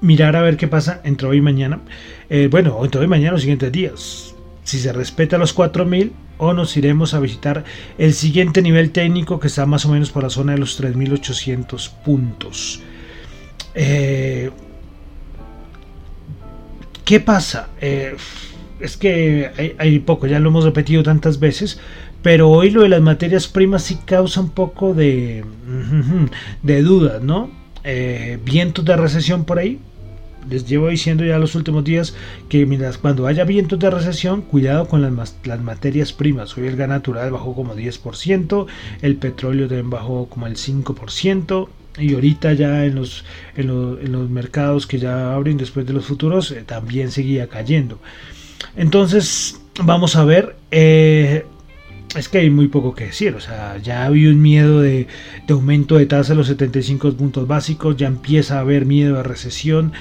mirar 0.00 0.36
a 0.36 0.42
ver 0.42 0.56
qué 0.56 0.68
pasa 0.68 1.00
entre 1.02 1.26
hoy 1.26 1.38
y 1.38 1.42
mañana. 1.42 1.80
Eh, 2.28 2.46
bueno, 2.48 2.78
entre 2.84 3.00
hoy 3.00 3.06
y 3.06 3.10
mañana 3.10 3.32
los 3.32 3.40
siguientes 3.40 3.72
días. 3.72 4.29
Si 4.70 4.78
se 4.78 4.92
respeta 4.92 5.36
los 5.36 5.52
4000 5.52 6.12
o 6.38 6.52
nos 6.52 6.76
iremos 6.76 7.12
a 7.12 7.18
visitar 7.18 7.64
el 7.98 8.14
siguiente 8.14 8.62
nivel 8.62 8.92
técnico 8.92 9.40
que 9.40 9.48
está 9.48 9.66
más 9.66 9.84
o 9.84 9.88
menos 9.88 10.12
por 10.12 10.22
la 10.22 10.30
zona 10.30 10.52
de 10.52 10.58
los 10.58 10.76
3800 10.76 11.88
puntos. 11.88 12.80
Eh, 13.74 14.52
¿Qué 17.04 17.18
pasa? 17.18 17.70
Eh, 17.80 18.14
es 18.78 18.96
que 18.96 19.74
hay, 19.76 19.98
poco, 19.98 20.28
ya 20.28 20.38
lo 20.38 20.50
hemos 20.50 20.62
repetido 20.62 21.02
tantas 21.02 21.40
veces, 21.40 21.80
pero 22.22 22.48
hoy 22.48 22.70
lo 22.70 22.82
de 22.82 22.90
las 22.90 23.00
materias 23.00 23.48
primas 23.48 23.82
sí 23.82 23.98
causa 24.04 24.40
un 24.40 24.50
poco 24.50 24.94
de, 24.94 25.44
de 26.62 26.82
dudas, 26.82 27.20
¿no? 27.20 27.50
Eh, 27.82 28.38
vientos 28.44 28.84
de 28.84 28.96
recesión 28.96 29.44
por 29.44 29.58
ahí. 29.58 29.80
Les 30.48 30.66
llevo 30.66 30.88
diciendo 30.88 31.24
ya 31.24 31.38
los 31.38 31.54
últimos 31.54 31.84
días 31.84 32.14
que 32.48 32.66
mientras 32.66 32.98
cuando 32.98 33.26
haya 33.26 33.44
vientos 33.44 33.78
de 33.78 33.90
recesión, 33.90 34.42
cuidado 34.42 34.88
con 34.88 35.02
las, 35.02 35.60
materias 35.60 36.12
primas. 36.12 36.56
Hoy 36.56 36.66
el 36.66 36.76
gas 36.76 36.88
natural 36.88 37.30
bajó 37.30 37.54
como 37.54 37.74
10%, 37.74 38.66
el 39.02 39.16
petróleo 39.16 39.68
también 39.68 39.90
bajó 39.90 40.26
como 40.26 40.46
el 40.46 40.56
5%, 40.56 41.68
y 41.98 42.14
ahorita 42.14 42.52
ya 42.54 42.84
en 42.84 42.94
los, 42.94 43.24
en 43.56 43.66
los, 44.12 44.30
mercados 44.30 44.86
que 44.86 44.98
ya 44.98 45.34
abren 45.34 45.56
después 45.56 45.86
de 45.86 45.92
los 45.92 46.06
futuros 46.06 46.50
eh, 46.52 46.62
también 46.64 47.10
seguía 47.10 47.48
cayendo. 47.48 47.98
Entonces, 48.76 49.60
vamos 49.82 50.16
a 50.16 50.24
ver. 50.24 50.56
Eh, 50.70 51.44
es 52.16 52.28
que 52.28 52.38
hay 52.38 52.50
muy 52.50 52.68
poco 52.68 52.94
que 52.94 53.04
decir. 53.04 53.34
O 53.34 53.40
sea, 53.40 53.78
ya 53.78 54.04
había 54.04 54.30
un 54.30 54.40
miedo 54.40 54.80
de, 54.80 55.06
aumento 55.48 55.96
de 55.96 56.06
tasa 56.06 56.32
de 56.32 56.38
los 56.38 56.48
75 56.48 57.12
puntos 57.12 57.46
básicos. 57.46 57.96
Ya 57.96 58.08
empieza 58.08 58.58
a 58.58 58.60
haber 58.60 58.86
miedo 58.86 59.16
de 59.16 59.22
recesión. 59.22 59.92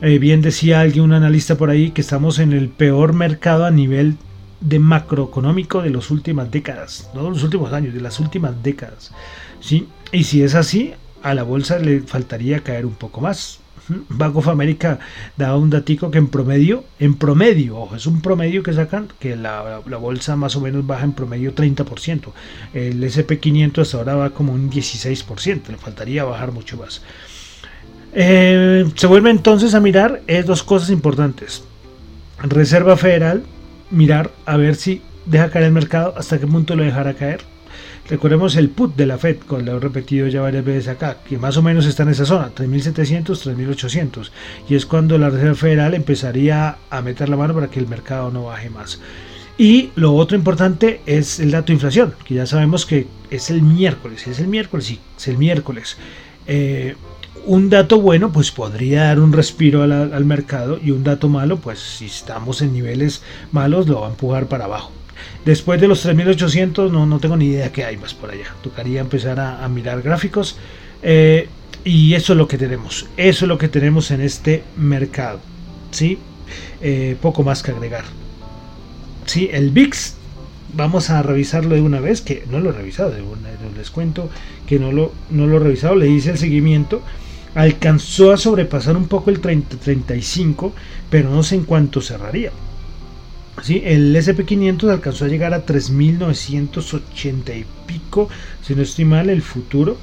Eh, 0.00 0.18
bien 0.18 0.42
decía 0.42 0.80
alguien, 0.80 1.04
un 1.04 1.12
analista 1.12 1.56
por 1.56 1.70
ahí, 1.70 1.90
que 1.90 2.02
estamos 2.02 2.38
en 2.38 2.52
el 2.52 2.68
peor 2.68 3.14
mercado 3.14 3.64
a 3.64 3.70
nivel 3.70 4.16
de 4.60 4.78
macroeconómico 4.78 5.82
de 5.82 5.90
las 5.90 6.10
últimas 6.10 6.50
décadas. 6.50 7.10
No 7.14 7.24
de 7.24 7.30
los 7.30 7.42
últimos 7.42 7.72
años, 7.72 7.94
de 7.94 8.00
las 8.00 8.20
últimas 8.20 8.62
décadas. 8.62 9.12
¿sí? 9.60 9.88
Y 10.12 10.24
si 10.24 10.42
es 10.42 10.54
así, 10.54 10.92
a 11.22 11.34
la 11.34 11.42
bolsa 11.42 11.78
le 11.78 12.00
faltaría 12.00 12.60
caer 12.60 12.86
un 12.86 12.94
poco 12.94 13.20
más. 13.20 13.60
Bank 14.10 14.36
of 14.36 14.48
America 14.48 14.98
da 15.36 15.56
un 15.56 15.70
datico 15.70 16.10
que 16.10 16.18
en 16.18 16.28
promedio, 16.28 16.84
en 16.98 17.14
promedio, 17.14 17.78
ojo, 17.78 17.96
es 17.96 18.06
un 18.06 18.20
promedio 18.20 18.62
que 18.62 18.74
sacan, 18.74 19.08
que 19.18 19.34
la, 19.34 19.80
bolsa 19.98 20.36
más 20.36 20.56
o 20.56 20.60
menos 20.60 20.86
baja 20.86 21.04
en 21.04 21.12
promedio 21.12 21.54
30%. 21.54 22.32
El 22.74 23.02
SP500 23.02 23.80
hasta 23.80 23.96
ahora 23.96 24.14
va 24.14 24.30
como 24.30 24.52
un 24.52 24.70
16%, 24.70 25.68
le 25.68 25.78
faltaría 25.78 26.24
bajar 26.24 26.52
mucho 26.52 26.76
más. 26.76 27.02
Eh, 28.20 28.84
se 28.96 29.06
vuelve 29.06 29.30
entonces 29.30 29.74
a 29.74 29.80
mirar 29.80 30.22
es 30.26 30.44
dos 30.44 30.64
cosas 30.64 30.90
importantes. 30.90 31.62
Reserva 32.42 32.96
Federal, 32.96 33.44
mirar 33.92 34.32
a 34.44 34.56
ver 34.56 34.74
si 34.74 35.02
deja 35.24 35.50
caer 35.50 35.66
el 35.66 35.72
mercado, 35.72 36.14
hasta 36.16 36.40
qué 36.40 36.46
punto 36.46 36.74
lo 36.74 36.82
dejará 36.82 37.14
caer 37.14 37.42
Recordemos 38.08 38.56
el 38.56 38.70
put 38.70 38.96
de 38.96 39.04
la 39.04 39.18
Fed, 39.18 39.36
con 39.46 39.66
lo 39.66 39.76
he 39.76 39.80
repetido 39.80 40.26
ya 40.28 40.40
varias 40.40 40.64
veces 40.64 40.88
acá, 40.88 41.18
que 41.28 41.36
más 41.36 41.58
o 41.58 41.62
menos 41.62 41.84
está 41.84 42.04
en 42.04 42.08
esa 42.08 42.24
zona, 42.24 42.50
3.700, 42.54 43.24
3.800. 43.24 44.30
Y 44.68 44.76
es 44.76 44.86
cuando 44.86 45.18
la 45.18 45.28
Reserva 45.28 45.54
Federal 45.54 45.94
empezaría 45.94 46.78
a 46.88 47.02
meter 47.02 47.28
la 47.28 47.36
mano 47.36 47.54
para 47.54 47.68
que 47.68 47.78
el 47.78 47.86
mercado 47.86 48.30
no 48.30 48.44
baje 48.44 48.70
más. 48.70 48.98
Y 49.58 49.90
lo 49.94 50.14
otro 50.14 50.38
importante 50.38 51.02
es 51.04 51.38
el 51.38 51.50
dato 51.50 51.66
de 51.66 51.74
inflación, 51.74 52.14
que 52.24 52.34
ya 52.34 52.46
sabemos 52.46 52.86
que 52.86 53.06
es 53.28 53.50
el 53.50 53.60
miércoles. 53.60 54.26
¿Es 54.26 54.40
el 54.40 54.48
miércoles? 54.48 54.86
Sí, 54.86 55.00
es 55.16 55.28
el 55.28 55.36
miércoles. 55.36 55.98
Eh, 56.46 56.96
un 57.46 57.70
dato 57.70 58.00
bueno 58.00 58.32
pues 58.32 58.50
podría 58.50 59.04
dar 59.04 59.20
un 59.20 59.32
respiro 59.32 59.82
al 59.82 60.24
mercado 60.24 60.78
y 60.82 60.90
un 60.90 61.04
dato 61.04 61.28
malo 61.28 61.58
pues 61.58 61.78
si 61.78 62.06
estamos 62.06 62.62
en 62.62 62.72
niveles 62.72 63.22
malos 63.52 63.88
lo 63.88 64.00
va 64.00 64.08
a 64.08 64.10
empujar 64.10 64.46
para 64.46 64.64
abajo. 64.64 64.92
Después 65.44 65.80
de 65.80 65.88
los 65.88 66.02
3800 66.02 66.92
no, 66.92 67.06
no 67.06 67.18
tengo 67.18 67.36
ni 67.36 67.46
idea 67.46 67.72
qué 67.72 67.84
hay 67.84 67.96
más 67.96 68.14
por 68.14 68.30
allá. 68.30 68.54
Tocaría 68.62 69.00
empezar 69.00 69.40
a, 69.40 69.66
mirar 69.68 70.02
gráficos. 70.02 70.56
Eh, 71.02 71.48
y 71.84 72.14
eso 72.14 72.34
es 72.34 72.36
lo 72.36 72.48
que 72.48 72.58
tenemos. 72.58 73.06
Eso 73.16 73.44
es 73.44 73.48
lo 73.48 73.58
que 73.58 73.68
tenemos 73.68 74.10
en 74.10 74.20
este 74.20 74.62
mercado. 74.76 75.40
¿sí? 75.90 76.18
Eh, 76.80 77.16
poco 77.20 77.42
más 77.42 77.62
que 77.62 77.70
agregar. 77.70 78.04
¿sí? 79.26 79.48
El 79.52 79.70
VIX, 79.70 80.14
vamos 80.74 81.10
a 81.10 81.22
revisarlo 81.22 81.74
de 81.74 81.82
una 81.82 82.00
vez, 82.00 82.20
que 82.20 82.44
no 82.50 82.60
lo 82.60 82.70
he 82.70 82.72
revisado, 82.72 83.14
les 83.76 83.90
cuento 83.90 84.28
que 84.66 84.78
no 84.78 84.92
lo, 84.92 85.12
no 85.30 85.46
lo 85.46 85.56
he 85.56 85.60
revisado, 85.60 85.94
le 85.94 86.08
hice 86.08 86.30
el 86.30 86.38
seguimiento. 86.38 87.02
Alcanzó 87.54 88.32
a 88.32 88.36
sobrepasar 88.36 88.96
un 88.96 89.08
poco 89.08 89.30
el 89.30 89.40
30, 89.40 89.76
35, 89.76 90.72
pero 91.10 91.30
no 91.30 91.42
sé 91.42 91.56
en 91.56 91.64
cuánto 91.64 92.00
cerraría. 92.00 92.52
¿sí? 93.62 93.82
El 93.84 94.14
SP500 94.14 94.90
alcanzó 94.90 95.24
a 95.24 95.28
llegar 95.28 95.54
a 95.54 95.64
3.980 95.64 97.58
y 97.58 97.64
pico, 97.86 98.28
si 98.62 98.74
no 98.74 98.82
estoy 98.82 99.04
mal, 99.04 99.30
el 99.30 99.42
futuro. 99.42 99.96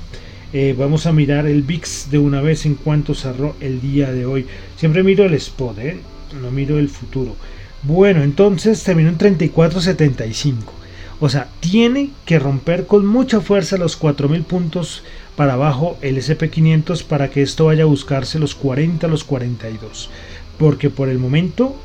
Eh, 0.54 0.76
vamos 0.78 1.06
a 1.06 1.12
mirar 1.12 1.48
el 1.48 1.64
VIX 1.64 2.12
de 2.12 2.18
una 2.18 2.42
vez 2.42 2.66
en 2.66 2.76
cuanto 2.76 3.14
cerró 3.14 3.56
el 3.60 3.82
día 3.82 4.12
de 4.12 4.26
hoy. 4.26 4.46
Siempre 4.78 5.04
miro 5.04 5.26
el 5.26 5.34
spot, 5.34 5.80
¿eh? 5.80 6.00
no 6.42 6.52
miro 6.52 6.78
el 6.80 6.90
futuro. 6.90 7.36
Bueno, 7.84 8.24
entonces 8.24 8.84
terminó 8.84 9.10
en 9.10 9.18
34.75. 9.18 10.85
O 11.26 11.30
sea, 11.30 11.48
tiene 11.60 12.12
que 12.28 12.38
romper 12.38 12.86
con 12.86 13.04
mucha 13.04 13.42
fuerza 13.42 13.78
los 13.78 14.00
4.000 14.00 14.44
puntos 14.44 15.02
para 15.36 15.54
abajo 15.54 15.98
el 16.04 16.18
SP500 16.18 17.04
para 17.04 17.32
que 17.32 17.42
esto 17.42 17.66
vaya 17.66 17.82
a 17.82 17.88
buscarse 17.88 18.38
los 18.38 18.54
40, 18.54 19.08
los 19.08 19.24
42. 19.24 20.12
Porque 20.60 20.92
por 20.92 21.10
el 21.10 21.18
momento 21.18 21.76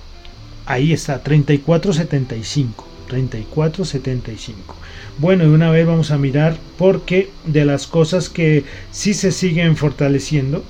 Ahí 0.67 0.93
está, 0.93 1.23
3475. 1.23 2.87
3475. 3.09 4.77
Bueno, 5.19 5.45
y 5.45 5.49
una 5.49 5.71
vez 5.71 5.85
vamos 5.87 6.11
a 6.11 6.19
mirar 6.19 6.59
porque 6.79 7.31
de 7.45 7.65
las 7.65 7.89
cosas 7.89 8.29
que 8.29 8.65
sí 8.93 9.15
se 9.15 9.33
siguen 9.33 9.77
fortaleciendo 9.77 10.63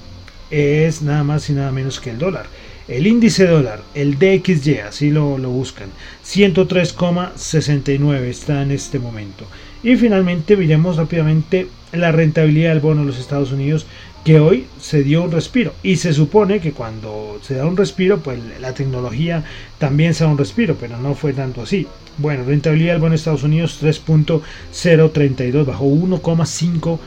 es 0.51 1.03
nada 1.03 1.23
más 1.23 1.51
y 1.51 1.55
nada 1.55 1.71
menos 1.71 2.01
que 2.01 2.11
el 2.11 2.19
dólar. 2.19 2.47
El 2.91 3.07
índice 3.07 3.47
dólar, 3.47 3.81
el 3.95 4.19
DXY, 4.19 4.79
así 4.79 5.11
lo, 5.11 5.39
lo 5.39 5.51
buscan, 5.51 5.91
103,69 6.27 8.23
está 8.23 8.63
en 8.63 8.73
este 8.73 8.99
momento. 8.99 9.47
Y 9.85 9.95
finalmente 9.95 10.57
miremos 10.57 10.97
rápidamente 10.97 11.69
la 11.93 12.11
rentabilidad 12.11 12.71
del 12.71 12.81
bono 12.81 13.03
de 13.03 13.07
los 13.07 13.21
Estados 13.21 13.53
Unidos 13.53 13.87
que 14.25 14.41
hoy 14.41 14.67
se 14.81 15.05
dio 15.05 15.23
un 15.23 15.31
respiro. 15.31 15.73
Y 15.85 15.95
se 15.97 16.13
supone 16.13 16.59
que 16.59 16.73
cuando 16.73 17.39
se 17.43 17.55
da 17.55 17.65
un 17.65 17.77
respiro 17.77 18.19
pues 18.19 18.41
la 18.61 18.75
tecnología 18.75 19.45
también 19.79 20.13
se 20.13 20.25
da 20.25 20.31
un 20.31 20.39
respiro 20.39 20.75
pero 20.75 20.99
no 20.99 21.15
fue 21.15 21.33
tanto 21.33 21.63
así. 21.63 21.87
Bueno 22.19 22.43
rentabilidad 22.45 22.95
del 22.95 23.03
bono 23.03 23.11
de 23.13 23.19
Estados 23.19 23.45
Unidos 23.45 23.79
3.032 23.81 25.65
bajo 25.65 25.85
1,5% 25.87 26.99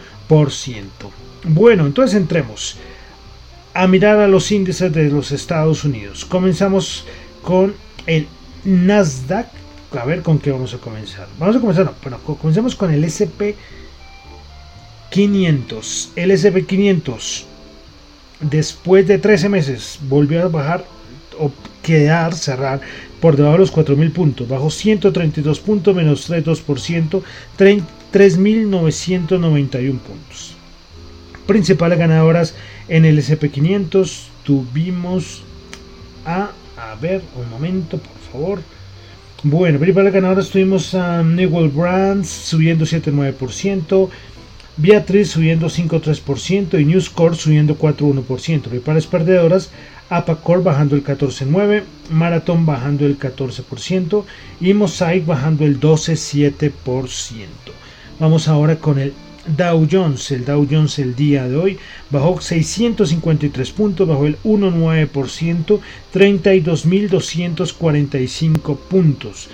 bueno 1.46 1.86
entonces 1.86 2.16
entremos 2.16 2.78
a 3.74 3.88
mirar 3.88 4.20
a 4.20 4.28
los 4.28 4.52
índices 4.52 4.94
de 4.94 5.10
los 5.10 5.32
Estados 5.32 5.84
Unidos. 5.84 6.26
Comenzamos 6.26 7.06
con 7.42 7.74
el 8.06 8.28
Nasdaq. 8.64 9.48
A 10.00 10.06
ver 10.06 10.22
con 10.24 10.40
qué 10.40 10.52
vamos 10.52 10.74
a 10.74 10.80
comenzar 10.80 11.28
vamos 11.38 11.56
a 11.56 11.60
comenzar 11.60 11.86
no, 11.86 11.94
bueno 12.02 12.18
comencemos 12.24 12.76
con 12.76 12.92
el 12.92 13.04
SP 13.06 13.54
500, 15.14 16.12
el 16.16 16.32
SP500, 16.32 17.44
después 18.42 19.08
de 19.08 19.20
13 19.20 19.48
meses, 19.48 20.00
volvió 20.10 20.42
a 20.42 20.48
bajar 20.48 20.84
o 21.38 21.52
quedar, 21.84 22.34
cerrar 22.34 22.82
por 23.22 23.38
debajo 23.38 23.54
de 23.54 23.60
los 23.60 23.72
4.000 23.72 24.12
puntos, 24.12 24.48
bajo 24.48 24.72
132 24.72 25.60
puntos, 25.60 25.96
menos 25.96 26.28
3,2%, 26.28 27.22
3.991 27.60 30.00
puntos. 30.00 30.56
Principales 31.48 32.00
ganadoras 32.00 32.56
en 32.88 33.06
el 33.06 33.18
SP500 33.20 34.28
tuvimos 34.44 35.44
a, 36.26 36.52
a 36.78 36.96
ver, 37.02 37.22
un 37.36 37.50
momento, 37.50 37.98
por 37.98 38.18
favor. 38.32 38.62
Bueno, 39.44 39.78
principales 39.78 40.14
ganadoras 40.14 40.50
tuvimos 40.50 40.96
a 40.96 41.22
Newell 41.22 41.70
Brands 41.70 42.30
subiendo 42.30 42.86
7,9%, 42.86 44.10
Beatriz 44.78 45.32
subiendo 45.32 45.68
5,3% 45.68 46.80
y 46.80 46.86
News 46.86 47.10
Corp 47.10 47.36
subiendo 47.36 47.78
4,1%. 47.78 48.80
pares 48.80 49.06
perdedoras, 49.06 49.70
Apacor 50.10 50.64
bajando 50.64 50.96
el 50.96 51.04
14,9%, 51.04 51.84
Marathon 52.10 52.66
bajando 52.66 53.06
el 53.06 53.20
14% 53.20 54.24
y 54.62 54.74
Mosaic 54.74 55.26
bajando 55.26 55.66
el 55.66 55.80
12,7%. 55.80 56.72
Vamos 58.20 58.48
ahora 58.48 58.78
con 58.78 59.00
el 59.00 59.14
Dow 59.46 59.88
Jones. 59.90 60.30
El 60.32 60.46
Dow 60.46 60.68
Jones 60.70 61.00
el 61.00 61.16
día 61.16 61.48
de 61.48 61.56
hoy 61.56 61.80
bajó 62.10 62.42
653 62.42 63.72
puntos, 63.72 64.06
bajó 64.08 64.26
el 64.26 64.38
1,9%, 64.44 65.80
32.245 66.14 68.78
puntos. 68.78 69.50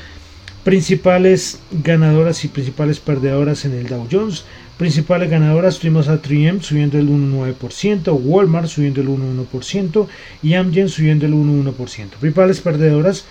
Principales 0.63 1.59
ganadoras 1.71 2.45
y 2.45 2.49
principales 2.49 2.99
perdedoras 2.99 3.65
en 3.65 3.73
el 3.73 3.87
Dow 3.87 4.07
Jones. 4.11 4.43
Principales 4.77 5.29
ganadoras 5.29 5.79
tuvimos 5.79 6.07
a 6.07 6.21
3M 6.21 6.61
subiendo 6.61 6.97
el 6.97 7.09
1,9%, 7.09 8.13
Walmart 8.13 8.67
subiendo 8.67 9.01
el 9.01 9.09
1,1% 9.09 10.07
y 10.41 10.53
Amgen 10.53 10.87
subiendo 10.89 11.25
el 11.25 11.33
1,1%. 11.33 12.11
Principales 12.19 12.61
perdedoras 12.61 13.25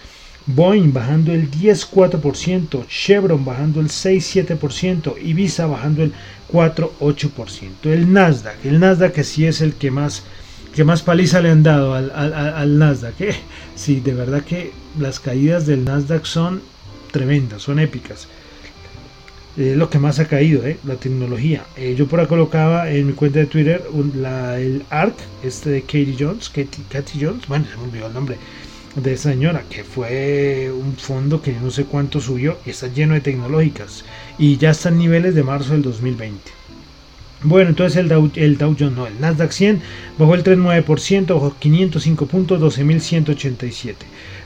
Boeing 0.49 0.95
bajando 0.95 1.33
el 1.33 1.51
10,4%, 1.51 2.87
Chevron 2.89 3.45
bajando 3.45 3.81
el 3.81 3.89
6,7% 3.89 5.17
y 5.23 5.35
Visa 5.35 5.67
bajando 5.67 6.03
el 6.03 6.15
4,8%. 6.51 7.93
El 7.93 8.11
Nasdaq, 8.11 8.65
el 8.65 8.81
Nasdaq 8.81 9.13
que 9.13 9.25
sí 9.25 9.45
es 9.45 9.61
el 9.61 9.75
que 9.75 9.91
más, 9.91 10.23
que 10.75 10.85
más 10.85 11.03
paliza 11.03 11.43
le 11.43 11.51
han 11.51 11.63
dado 11.63 11.95
al, 11.95 12.79
Nasdaq. 12.79 13.21
¿eh? 13.21 13.35
Sí, 13.77 14.01
de 14.01 14.15
verdad 14.15 14.43
que 14.43 14.73
las 14.99 15.21
caídas 15.21 15.67
del 15.67 15.85
Nasdaq 15.85 16.25
son 16.25 16.63
tremendas, 17.13 17.63
son 17.63 17.79
épicas. 17.79 18.27
Es 19.59 19.77
lo 19.77 19.91
que 19.91 19.99
más 19.99 20.19
ha 20.19 20.29
caído, 20.29 20.67
¿eh? 20.67 20.79
la 20.85 20.95
tecnología. 20.95 21.65
Eh, 21.77 21.95
yo 21.97 22.07
por 22.07 22.21
ahí 22.21 22.27
colocaba 22.27 22.91
en 22.91 23.09
mi 23.09 23.13
cuenta 23.13 23.41
de 23.41 23.47
Twitter 23.47 23.85
el 24.57 24.83
ARC, 24.89 25.17
este 25.43 25.71
de 25.71 25.83
Katie 25.83 26.17
Jones, 26.19 26.49
Katie 26.49 27.21
Jones, 27.21 27.47
bueno, 27.49 27.67
se 27.71 27.77
me 27.77 27.83
olvidó 27.83 28.07
el 28.07 28.15
nombre 28.15 28.39
de 28.95 29.13
esa 29.13 29.31
señora, 29.31 29.65
que 29.69 29.85
fue 29.85 30.71
un 30.73 30.97
fondo 30.97 31.43
que 31.43 31.53
no 31.53 31.71
sé 31.71 31.85
cuánto 31.85 32.21
subió 32.21 32.59
y 32.67 32.71
está 32.71 32.89
lleno 32.89 33.15
de 33.15 33.21
tecnológicas 33.21 34.05
y 34.39 34.57
ya 34.57 34.71
está 34.71 34.89
en 34.89 34.99
niveles 34.99 35.35
de 35.35 35.43
marzo 35.43 35.73
del 35.73 35.83
2020. 35.83 36.59
Bueno, 37.45 37.71
entonces 37.71 37.97
el 37.97 38.09
Dow, 38.09 38.31
el 38.35 38.59
Dow 38.59 38.75
Jones, 38.77 38.97
no, 38.97 39.07
el 39.07 39.21
Nasdaq 39.21 39.53
100 39.53 39.81
bajó 40.19 40.35
el 40.35 40.43
3,9%, 40.43 41.35
bajó 41.35 41.55
505 41.57 42.27
puntos, 42.27 42.61
12.187. 42.61 43.95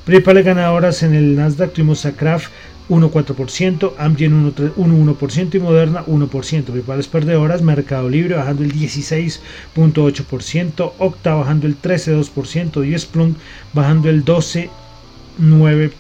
Principales 0.05 0.45
ganadoras 0.45 1.03
en 1.03 1.15
el 1.15 1.35
Nasdaq 1.35 1.73
tuvimos 1.73 2.05
a 2.05 2.13
Kraft 2.13 2.51
1,4%, 2.89 3.93
Amgen 3.99 4.55
1,1% 4.55 5.55
y 5.55 5.61
Moderna 5.61 6.05
1%. 6.05 6.65
Principales 6.65 7.07
perdedoras, 7.09 7.63
Mercado 7.63 8.09
Libre 8.09 8.37
bajando 8.37 8.65
el 8.65 8.73
16,8%, 8.73 10.93
Octa 10.99 11.35
bajando 11.35 11.67
el 11.67 11.81
13,2% 11.81 12.87
y 12.87 12.99
Splunk 12.99 13.37
bajando 13.73 14.11
el 14.11 14.25
12,9%. 14.25 15.93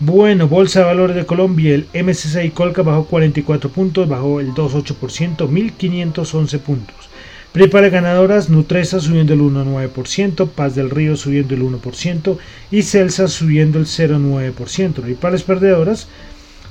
Bueno, 0.00 0.46
Bolsa 0.46 0.78
de 0.78 0.86
Valores 0.86 1.16
de 1.16 1.26
Colombia, 1.26 1.74
el 1.74 1.88
MSCI 1.92 2.50
Colca 2.50 2.82
bajó 2.82 3.06
44 3.06 3.68
puntos, 3.70 4.08
bajó 4.08 4.38
el 4.38 4.54
2,8%, 4.54 5.48
1.511 5.48 6.60
puntos. 6.60 7.08
Principales 7.52 7.90
ganadoras, 7.90 8.50
Nutresa 8.50 9.00
subiendo 9.00 9.32
el 9.32 9.40
1,9%, 9.40 10.48
Paz 10.50 10.74
del 10.74 10.90
Río 10.90 11.16
subiendo 11.16 11.54
el 11.54 11.62
1% 11.62 12.38
y 12.70 12.82
Celsa 12.82 13.26
subiendo 13.26 13.78
el 13.78 13.86
0,9%. 13.86 14.92
Principales 14.92 15.42
perdedoras, 15.42 16.08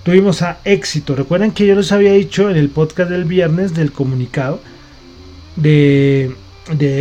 tuvimos 0.04 0.44
a 0.44 0.60
Éxito. 0.64 1.16
Recuerden 1.16 1.52
que 1.52 1.66
yo 1.66 1.76
les 1.76 1.92
había 1.92 2.14
dicho 2.14 2.50
en 2.50 2.58
el 2.58 2.70
podcast 2.70 3.10
del 3.10 3.26
viernes 3.26 3.74
del 3.74 3.92
comunicado 3.92 4.62
de, 5.56 6.36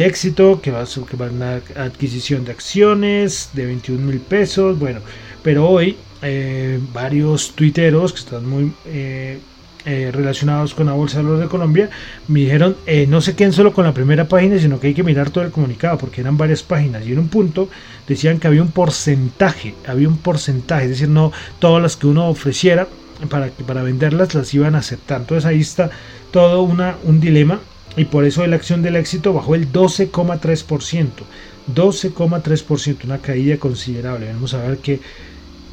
Éxito 0.07 0.61
que 0.63 0.71
va, 0.71 0.83
a, 0.83 0.87
que 0.87 1.17
va 1.17 1.27
a 1.27 1.31
una 1.31 1.61
adquisición 1.77 2.45
de 2.45 2.53
acciones 2.53 3.51
de 3.53 3.67
21 3.67 4.05
mil 4.05 4.21
pesos. 4.21 4.79
Bueno, 4.79 5.01
pero 5.43 5.69
hoy 5.69 5.97
eh, 6.23 6.81
varios 6.95 7.53
tuiteros 7.53 8.13
que 8.15 8.21
están 8.21 8.49
muy... 8.49 8.73
Eh, 8.87 9.39
eh, 9.87 10.11
relacionados 10.13 10.75
con 10.75 10.87
la 10.87 10.93
Bolsa 10.93 11.19
de 11.19 11.23
Valores 11.23 11.45
de 11.45 11.49
Colombia, 11.49 11.91
me 12.29 12.41
dijeron 12.41 12.77
eh, 12.87 13.07
no 13.09 13.21
se 13.21 13.37
queden 13.37 13.53
solo 13.53 13.73
con 13.73 13.85
la 13.85 13.95
primera 13.95 14.29
página, 14.29 14.59
sino 14.59 14.81
que 14.81 14.89
hay 14.89 14.95
que 14.95 15.03
mirar 15.03 15.31
todo 15.31 15.45
el 15.45 15.53
comunicado, 15.53 15.97
porque 15.97 16.21
eran 16.21 16.37
varias 16.37 16.63
páginas. 16.63 17.07
Y 17.07 17.13
en 17.13 17.21
un 17.21 17.29
punto 17.29 17.69
decían 18.07 18.41
que 18.41 18.49
había 18.49 18.63
un 18.63 18.73
porcentaje, 18.73 19.75
había 19.87 20.09
un 20.09 20.19
porcentaje, 20.19 20.85
es 20.85 20.91
decir, 20.91 21.09
no 21.09 21.33
todas 21.61 21.81
las 21.81 21.97
que 21.97 22.09
uno 22.09 22.29
ofreciera 22.29 22.89
para, 23.31 23.47
para 23.67 23.83
venderlas 23.83 24.35
las 24.35 24.53
iban 24.53 24.75
a 24.75 24.79
aceptar. 24.79 25.21
Entonces 25.21 25.47
ahí 25.47 25.61
está 25.61 25.91
todo 26.33 26.63
una, 26.63 26.97
un 27.05 27.21
dilema 27.21 27.61
y 27.97 28.05
por 28.07 28.25
eso 28.25 28.47
la 28.47 28.57
acción 28.57 28.83
del 28.83 28.97
éxito 28.97 29.33
bajó 29.33 29.55
el 29.55 29.73
12,3%. 29.73 31.09
12,3%, 31.75 33.05
una 33.05 33.19
caída 33.19 33.57
considerable. 33.57 34.33
Vamos 34.33 34.55
a 34.55 34.59
ver 34.59 34.79
qué, 34.79 35.01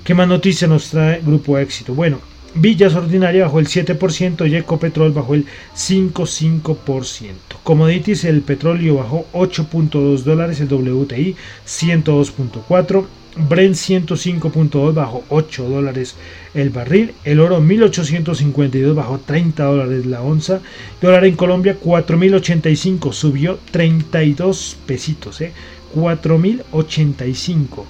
qué 0.03 0.13
más 0.13 0.27
noticias 0.27 0.69
nos 0.69 0.89
trae 0.89 1.21
Grupo 1.21 1.57
Éxito. 1.57 1.93
Bueno, 1.93 2.19
Villas 2.55 2.93
Ordinaria 2.93 3.45
bajó 3.45 3.59
el 3.59 3.67
7% 3.67 4.47
y 4.47 4.55
Ecopetrol 4.55 5.11
bajó 5.11 5.33
el 5.33 5.47
5,5%. 5.75 7.31
Commodities, 7.63 8.25
el 8.25 8.41
petróleo 8.41 8.97
bajó 8.97 9.25
8.2 9.33 10.23
dólares, 10.23 10.61
el 10.61 10.67
WTI 10.71 11.35
102.4. 11.65 13.05
Brent 13.49 13.73
105.2 13.73 14.93
bajó 14.93 15.23
8 15.29 15.63
dólares 15.67 16.15
el 16.53 16.69
barril, 16.69 17.15
el 17.23 17.39
oro 17.39 17.59
1852 17.59 18.95
bajó 18.95 19.17
30 19.17 19.63
dólares 19.63 20.05
la 20.05 20.21
onza, 20.21 20.61
dólar 21.01 21.25
en 21.25 21.35
Colombia 21.35 21.75
4085 21.75 23.11
subió 23.11 23.57
32 23.71 24.77
pesitos, 24.85 25.41
eh, 25.41 25.51
4085 25.95 27.87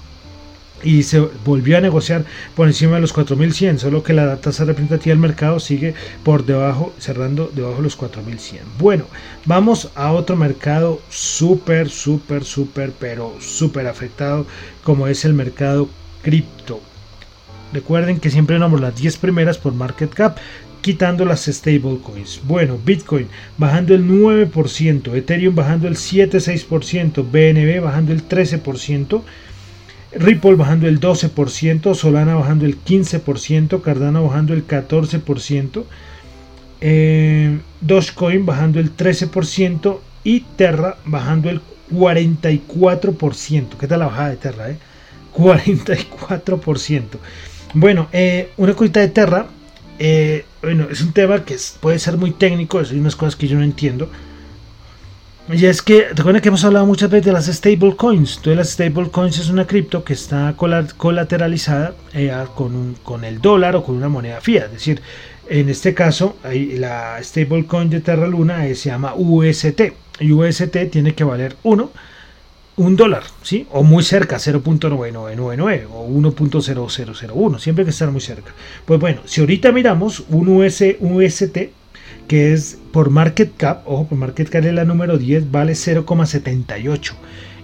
y 0.84 1.04
se 1.04 1.20
volvió 1.46 1.78
a 1.78 1.82
negociar 1.82 2.26
por 2.56 2.68
encima 2.68 2.96
de 2.96 3.02
los 3.02 3.14
4100, 3.14 3.80
solo 3.80 4.04
que 4.04 4.14
la 4.14 4.38
tasa 4.38 4.66
representativa 4.66 5.12
del 5.12 5.20
mercado 5.20 5.60
sigue 5.60 5.94
por 6.24 6.46
debajo, 6.46 6.94
cerrando 7.00 7.52
debajo 7.54 7.78
de 7.78 7.84
los 7.84 7.96
4100. 7.96 8.62
Bueno, 8.78 9.06
vamos 9.46 9.90
a 9.96 10.12
otro 10.12 10.36
mercado 10.36 11.02
súper, 11.10 11.90
súper, 11.90 12.44
súper, 12.44 12.92
pero 13.00 13.36
súper 13.40 13.88
afectado, 13.88 14.46
como 14.84 15.08
es 15.08 15.26
el 15.26 15.34
mercado 15.34 15.90
cripto. 16.22 16.82
Recuerden 17.74 18.20
que 18.20 18.30
siempre 18.30 18.60
nombramos 18.60 18.82
las 18.82 19.02
10 19.02 19.18
primeras 19.18 19.58
por 19.58 19.74
market 19.74 20.14
cap, 20.14 20.38
quitando 20.84 21.24
las 21.24 21.46
stablecoins. 21.46 22.42
Bueno, 22.44 22.78
Bitcoin 22.86 23.28
bajando 23.58 23.96
el 23.96 24.06
9%, 24.06 25.16
Ethereum 25.16 25.56
bajando 25.56 25.88
el 25.88 25.96
7,6%, 25.96 27.24
BNB 27.24 27.82
bajando 27.82 28.12
el 28.12 28.28
13%. 28.28 29.22
Ripple 30.16 30.56
bajando 30.56 30.88
el 30.88 31.00
12%, 31.00 31.96
Solana 31.96 32.36
bajando 32.36 32.66
el 32.66 32.84
15%, 32.84 33.82
Cardano 33.82 34.24
bajando 34.24 34.54
el 34.54 34.68
14%, 34.68 35.84
eh, 36.82 37.60
Dogecoin 37.82 38.46
bajando 38.46 38.80
el 38.80 38.96
13% 38.96 40.00
y 40.24 40.42
Terra 40.42 40.98
bajando 41.06 41.50
el 41.50 41.62
44%. 41.92 43.78
¿Qué 43.80 43.88
tal 43.88 44.00
la 44.00 44.08
bajada 44.08 44.30
de 44.30 44.38
Terra? 44.38 44.70
Eh? 44.70 44.78
44%. 45.34 47.04
Bueno, 47.74 48.08
eh, 48.12 48.52
una 48.58 48.74
cosita 48.76 49.00
de 49.00 49.08
Terra, 49.10 49.48
eh, 49.98 50.46
bueno, 50.62 50.88
es 50.92 51.02
un 51.02 51.12
tema 51.12 51.44
que 51.44 51.56
puede 51.80 51.98
ser 52.00 52.18
muy 52.18 52.32
técnico, 52.32 52.80
hay 52.80 53.00
unas 53.00 53.16
cosas 53.16 53.36
que 53.36 53.48
yo 53.48 53.58
no 53.58 53.64
entiendo. 53.64 54.10
Y 55.52 55.66
es 55.66 55.82
que, 55.82 56.08
recuerden 56.14 56.42
que 56.42 56.48
hemos 56.48 56.64
hablado 56.64 56.86
muchas 56.86 57.10
veces 57.10 57.26
de 57.26 57.34
las 57.34 57.48
stablecoins. 57.48 58.38
Entonces, 58.38 58.56
las 58.56 58.70
stablecoins 58.70 59.40
es 59.40 59.50
una 59.50 59.68
cripto 59.68 60.04
que 60.04 60.14
está 60.14 60.56
colateralizada 60.56 61.96
eh, 62.14 62.34
con, 62.56 62.96
con 63.04 63.26
el 63.26 63.42
dólar 63.42 63.76
o 63.76 63.84
con 63.84 63.96
una 63.96 64.08
moneda 64.08 64.40
fiat. 64.40 64.66
Es 64.68 64.72
decir, 64.72 65.02
en 65.50 65.68
este 65.68 65.94
caso, 65.94 66.38
la 66.44 67.22
stablecoin 67.22 67.90
de 67.90 68.00
Terra 68.00 68.28
Luna 68.28 68.66
eh, 68.68 68.76
se 68.76 68.90
llama 68.90 69.16
UST. 69.16 69.82
Y 70.20 70.32
UST 70.32 70.90
tiene 70.90 71.14
que 71.14 71.26
valer 71.26 71.58
1, 71.64 71.92
un 72.78 72.96
dólar, 72.96 73.24
¿sí? 73.42 73.68
O 73.72 73.84
muy 73.84 74.04
cerca, 74.04 74.38
0.9999 74.38 75.88
o 75.92 76.08
1.0001. 76.08 77.60
Siempre 77.60 77.82
hay 77.82 77.86
que 77.86 77.92
estar 77.92 78.12
muy 78.12 78.22
cerca. 78.22 78.54
Pues 78.86 79.00
bueno, 79.00 79.22
si 79.26 79.42
ahorita 79.42 79.74
miramos 79.74 80.24
un 80.30 80.48
US, 80.48 80.84
UST 81.02 81.58
que 82.28 82.54
es 82.54 82.78
por 82.94 83.10
market 83.10 83.58
cap, 83.58 83.82
ojo, 83.86 84.06
por 84.06 84.18
market 84.20 84.48
cap 84.50 84.64
es 84.64 84.74
la 84.74 84.86
número 84.86 85.18
10, 85.18 85.52
vale 85.52 85.74
0,78. 85.74 87.14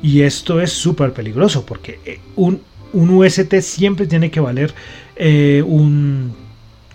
Y 0.01 0.23
esto 0.23 0.59
es 0.59 0.71
súper 0.73 1.13
peligroso 1.13 1.65
porque 1.65 1.99
eh, 2.03 2.19
un, 2.35 2.61
un, 2.93 3.09
UST 3.11 3.53
siempre 3.61 4.07
tiene 4.07 4.31
que 4.31 4.39
valer 4.39 4.73
eh, 5.15 5.63
un, 5.65 6.33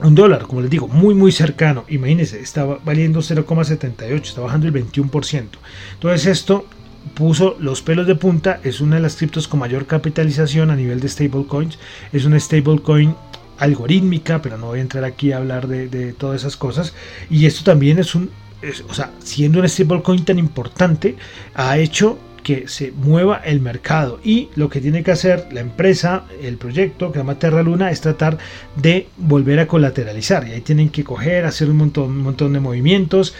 un, 0.01 0.14
dólar, 0.16 0.42
como 0.49 0.62
les 0.62 0.70
digo, 0.70 0.88
muy 0.88 1.14
muy 1.14 1.31
cercano. 1.31 1.85
Imagínense, 1.88 2.40
está 2.40 2.64
valiendo 2.64 3.20
0,78, 3.20 4.23
está 4.23 4.40
bajando 4.40 4.66
el 4.66 4.75
21%. 4.75 5.44
Entonces 5.94 6.27
esto 6.27 6.66
puso 7.14 7.57
los 7.61 7.83
pelos 7.83 8.09
de 8.09 8.16
punta, 8.16 8.59
es 8.64 8.81
una 8.81 8.97
de 8.97 9.03
las 9.03 9.14
criptos 9.14 9.47
con 9.47 9.61
mayor 9.61 9.87
capitalización 9.87 10.70
a 10.73 10.77
nivel 10.77 10.99
de 10.99 11.09
stablecoins, 11.09 11.79
es 12.12 12.25
una 12.25 12.40
stablecoin 12.40 13.14
algorítmica, 13.59 14.43
pero 14.43 14.59
no 14.59 14.67
voy 14.67 14.79
a 14.79 14.83
entrar 14.83 15.05
aquí 15.05 15.33
a 15.33 15.38
hablar 15.38 15.69
de, 15.69 16.12
todas 16.12 16.43
esas 16.43 16.57
cosas. 16.57 16.95
Y 17.31 17.47
esto 17.47 17.64
también 17.64 17.99
es 17.99 18.14
un, 18.14 18.31
o 18.88 18.95
sea, 18.95 19.12
siendo 19.19 19.61
un 19.61 19.69
stablecoin 19.69 20.25
tan 20.25 20.38
importante, 20.38 21.17
ha 21.55 21.79
hecho 21.79 22.19
que 22.43 22.69
se 22.69 22.93
mueva 22.93 23.38
el 23.38 23.61
mercado 23.61 24.21
y 24.23 24.51
lo 24.55 24.69
que 24.69 24.83
tiene 24.83 25.03
que 25.03 25.11
hacer 25.11 25.49
la 25.51 25.61
empresa, 25.61 26.27
el 26.43 26.59
proyecto 26.59 27.09
que 27.09 27.14
se 27.14 27.19
llama 27.21 27.38
Terra 27.38 27.62
Luna 27.62 27.90
es 27.90 28.03
tratar 28.03 28.37
de 28.77 29.09
volver 29.17 29.61
a 29.61 29.67
colateralizar 29.67 30.47
y 30.47 30.53
ahí 30.53 30.61
tienen 30.61 30.90
que 30.90 31.05
coger, 31.05 31.47
hacer 31.47 31.71
un 31.71 31.79
montón, 31.79 32.11
un 32.11 32.19
montón 32.19 32.53
de 32.53 32.61
movimientos. 32.61 33.35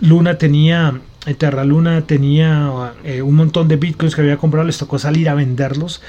Luna 0.00 0.38
tenía 0.38 1.00
Terra 1.36 1.64
Luna 1.64 2.02
tenía 2.06 2.94
eh, 3.04 3.22
un 3.22 3.34
montón 3.34 3.68
de 3.68 3.76
bitcoins 3.76 4.14
que 4.14 4.22
había 4.22 4.38
comprado, 4.38 4.66
les 4.66 4.78
tocó 4.78 4.98
salir 4.98 5.28
a 5.28 5.34
venderlos 5.34 6.00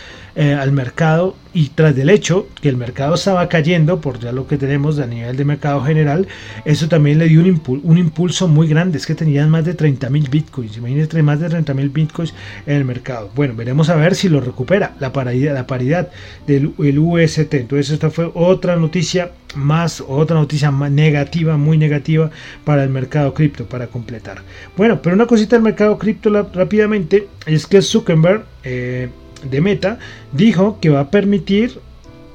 eh, 0.41 0.53
al 0.53 0.71
mercado 0.71 1.35
y 1.53 1.67
tras 1.67 1.93
del 1.93 2.09
hecho 2.09 2.47
que 2.61 2.69
el 2.69 2.77
mercado 2.77 3.15
estaba 3.15 3.49
cayendo 3.49 3.99
por 3.99 4.19
ya 4.19 4.31
lo 4.31 4.47
que 4.47 4.57
tenemos 4.57 4.97
a 4.97 5.05
nivel 5.05 5.35
de 5.35 5.43
mercado 5.43 5.83
general, 5.83 6.29
eso 6.63 6.87
también 6.87 7.17
le 7.17 7.27
dio 7.27 7.41
un, 7.41 7.81
un 7.83 7.97
impulso 7.97 8.47
muy 8.47 8.69
grande, 8.69 8.99
es 8.99 9.05
que 9.05 9.15
tenían 9.15 9.49
más 9.49 9.65
de 9.65 9.73
30 9.73 10.09
mil 10.09 10.29
bitcoins, 10.29 10.77
imagínense 10.77 11.21
más 11.23 11.41
de 11.41 11.49
30 11.49 11.73
mil 11.73 11.89
bitcoins 11.89 12.33
en 12.65 12.77
el 12.77 12.85
mercado. 12.85 13.29
Bueno, 13.35 13.53
veremos 13.53 13.89
a 13.89 13.97
ver 13.97 14.15
si 14.15 14.29
lo 14.29 14.39
recupera 14.39 14.95
la 15.01 15.11
paridad, 15.11 15.53
la 15.53 15.67
paridad 15.67 16.07
del 16.47 16.71
el 16.79 16.99
UST. 16.99 17.53
Entonces 17.55 17.89
esta 17.89 18.09
fue 18.09 18.31
otra 18.33 18.77
noticia 18.77 19.31
más, 19.55 20.01
otra 20.07 20.37
noticia 20.37 20.71
más 20.71 20.89
negativa, 20.89 21.57
muy 21.57 21.77
negativa 21.77 22.31
para 22.63 22.85
el 22.85 22.91
mercado 22.91 23.33
cripto, 23.33 23.65
para 23.65 23.87
completar. 23.87 24.41
Bueno, 24.77 25.01
pero 25.01 25.17
una 25.17 25.25
cosita 25.25 25.57
del 25.57 25.63
mercado 25.63 25.97
cripto 25.97 26.29
rápidamente 26.53 27.27
es 27.45 27.67
que 27.67 27.81
Zuckerberg... 27.81 28.45
Eh, 28.63 29.09
de 29.43 29.61
Meta 29.61 29.99
dijo 30.33 30.79
que 30.79 30.89
va 30.89 31.01
a 31.01 31.11
permitir 31.11 31.79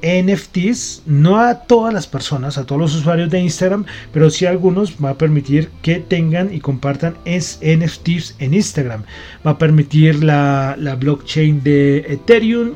NFTs, 0.05 1.03
no 1.07 1.39
a 1.39 1.61
todas 1.61 1.93
las 1.93 2.05
personas, 2.05 2.57
a 2.57 2.65
todos 2.65 2.79
los 2.79 2.95
usuarios 2.95 3.29
de 3.31 3.39
Instagram, 3.39 3.85
pero 4.13 4.29
sí 4.29 4.45
a 4.45 4.51
algunos 4.51 4.97
va 5.03 5.11
a 5.11 5.17
permitir 5.17 5.69
que 5.81 5.95
tengan 5.95 6.53
y 6.53 6.59
compartan 6.59 7.15
NFTs 7.25 8.35
en 8.39 8.53
Instagram. 8.53 9.03
Va 9.45 9.51
a 9.51 9.57
permitir 9.57 10.23
la, 10.23 10.75
blockchain 10.99 11.63
de 11.63 12.05
Ethereum, 12.07 12.73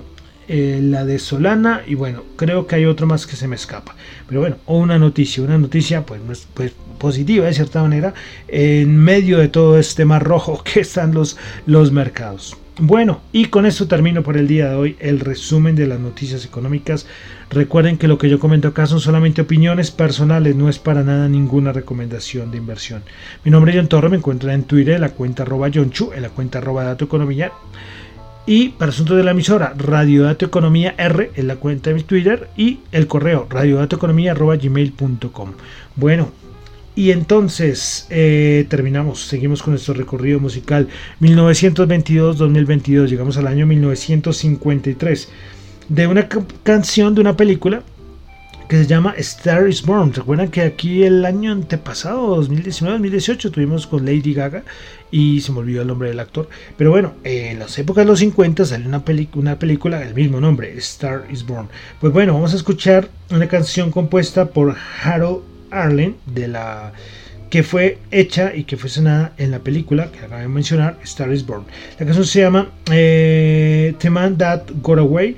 eh, 0.47 0.79
la 0.81 1.05
de 1.05 1.19
Solana 1.19 1.83
y 1.85 1.93
bueno, 1.93 2.23
creo 2.35 2.65
que 2.65 2.77
hay 2.77 2.85
otro 2.85 3.05
más 3.05 3.27
que 3.27 3.35
se 3.35 3.47
me 3.47 3.55
escapa. 3.55 3.95
Pero 4.27 4.41
bueno, 4.41 4.57
una 4.65 4.97
noticia, 4.97 5.43
una 5.43 5.59
noticia 5.59 6.05
pues, 6.05 6.47
pues 6.55 6.73
positiva 6.97 7.45
de 7.45 7.53
cierta 7.53 7.83
manera 7.83 8.15
en 8.47 8.97
medio 8.97 9.37
de 9.37 9.49
todo 9.49 9.77
este 9.77 10.03
mar 10.05 10.23
rojo 10.23 10.63
que 10.73 10.79
están 10.79 11.13
los, 11.13 11.37
los 11.67 11.91
mercados. 11.91 12.57
Bueno, 12.81 13.19
y 13.33 13.43
con 13.45 13.65
esto 13.65 13.89
termino 13.89 14.23
por 14.23 14.37
el 14.37 14.47
día 14.47 14.69
de 14.69 14.75
hoy 14.75 14.95
el 14.99 15.19
resumen 15.19 15.75
de 15.75 15.85
las 15.85 15.99
noticias 15.99 16.45
económicas. 16.45 17.07
Recuerden 17.49 17.97
que 17.97 18.07
lo 18.07 18.17
que 18.17 18.29
yo 18.29 18.39
comento 18.39 18.69
acá 18.69 18.85
son 18.85 19.01
solamente 19.01 19.41
opiniones 19.41 19.91
personales, 19.91 20.55
no 20.55 20.69
es 20.69 20.79
para 20.79 21.03
nada 21.03 21.27
ninguna 21.27 21.73
recomendación 21.73 22.51
de 22.51 22.57
inversión. 22.57 23.03
Mi 23.43 23.51
nombre 23.51 23.73
es 23.73 23.77
John 23.77 23.89
Torre, 23.89 24.07
me 24.07 24.15
encuentran 24.15 24.55
en 24.55 24.63
Twitter 24.63 24.95
en 24.95 25.01
la 25.01 25.09
cuenta 25.09 25.43
arroba 25.43 25.69
John 25.73 25.91
Chu, 25.91 26.13
en 26.13 26.21
la 26.21 26.29
cuenta 26.29 26.59
arroba 26.59 26.85
Dato 26.85 27.03
Economía. 27.03 27.51
Y 28.45 28.69
para 28.69 28.91
asuntos 28.91 29.17
de 29.17 29.25
la 29.25 29.31
emisora, 29.31 29.73
Radio 29.77 30.23
Dato 30.23 30.45
Economía 30.45 30.95
R 30.97 31.31
en 31.35 31.47
la 31.47 31.57
cuenta 31.57 31.89
de 31.89 31.97
mi 31.97 32.03
Twitter 32.03 32.47
y 32.55 32.79
el 32.93 33.07
correo 33.07 33.45
radiodatoeconomía.gmail.com. 33.49 35.51
Bueno, 35.97 36.31
y 36.99 37.12
entonces 37.12 38.07
eh, 38.09 38.65
terminamos, 38.67 39.21
seguimos 39.25 39.63
con 39.63 39.71
nuestro 39.71 39.93
recorrido 39.93 40.41
musical 40.41 40.89
1922-2022, 41.21 43.07
llegamos 43.07 43.38
al 43.38 43.47
año 43.47 43.65
1953, 43.65 45.29
de 45.88 46.07
una 46.07 46.27
canción 46.63 47.15
de 47.15 47.21
una 47.21 47.38
película 47.38 47.83
que 48.67 48.75
se 48.75 48.85
llama 48.85 49.13
Star 49.17 49.69
is 49.69 49.81
Born. 49.81 50.13
¿Recuerdan 50.13 50.49
que 50.49 50.59
aquí 50.59 51.03
el 51.03 51.23
año 51.23 51.53
antepasado, 51.53 52.35
2019-2018, 52.43 53.49
tuvimos 53.49 53.88
con 53.88 54.05
Lady 54.05 54.33
Gaga 54.33 54.63
y 55.09 55.39
se 55.39 55.53
me 55.53 55.59
olvidó 55.59 55.83
el 55.83 55.88
nombre 55.88 56.09
del 56.09 56.19
actor? 56.19 56.49
Pero 56.75 56.91
bueno, 56.91 57.13
en 57.23 57.59
las 57.59 57.79
épocas 57.79 58.03
de 58.03 58.09
los 58.09 58.19
50 58.19 58.65
salió 58.65 58.89
una, 58.89 59.05
una 59.35 59.57
película 59.57 59.99
del 59.99 60.13
mismo 60.13 60.41
nombre, 60.41 60.77
Star 60.77 61.27
is 61.31 61.45
Born. 61.45 61.69
Pues 62.01 62.12
bueno, 62.12 62.33
vamos 62.33 62.51
a 62.51 62.57
escuchar 62.57 63.07
una 63.31 63.47
canción 63.47 63.89
compuesta 63.89 64.49
por 64.49 64.75
Harold 65.01 65.58
Arlen, 65.71 66.15
de 66.25 66.47
la 66.47 66.93
que 67.49 67.63
fue 67.63 67.97
hecha 68.12 68.55
y 68.55 68.63
que 68.63 68.77
fue 68.77 68.89
sonada 68.89 69.34
en 69.38 69.51
la 69.51 69.60
película 69.60 70.12
que 70.12 70.19
acabo 70.19 70.41
de 70.41 70.47
mencionar, 70.47 70.99
Star 71.03 71.32
is 71.34 71.45
Born. 71.45 71.65
La 71.99 72.05
canción 72.05 72.25
se 72.25 72.41
llama 72.41 72.69
eh, 72.91 73.95
The 73.97 74.10
Man 74.10 74.38
That 74.38 74.63
Got 74.82 74.99
Away 74.99 75.36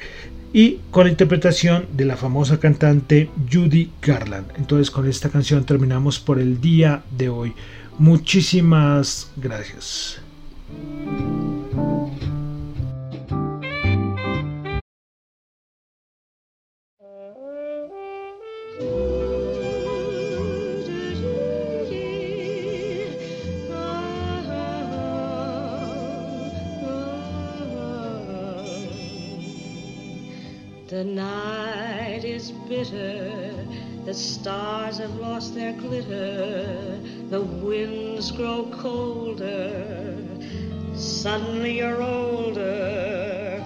y 0.54 0.80
con 0.92 1.06
la 1.06 1.12
interpretación 1.12 1.86
de 1.94 2.06
la 2.06 2.18
famosa 2.18 2.60
cantante 2.60 3.30
Judy 3.52 3.92
Garland. 4.02 4.52
Entonces 4.58 4.92
con 4.92 5.08
esta 5.08 5.30
canción 5.30 5.66
terminamos 5.66 6.20
por 6.20 6.40
el 6.40 6.60
día 6.60 7.04
de 7.18 7.30
hoy. 7.30 7.54
Muchísimas 7.98 9.32
gracias. 9.38 10.20
Bitter, 32.82 33.54
the 34.06 34.14
stars 34.14 34.98
have 34.98 35.16
lost 35.18 35.54
their 35.54 35.74
glitter, 35.74 36.98
the 37.30 37.42
winds 37.42 38.32
grow 38.32 38.68
colder, 38.72 40.18
suddenly 40.96 41.78
you're 41.78 42.02
older, 42.02 43.64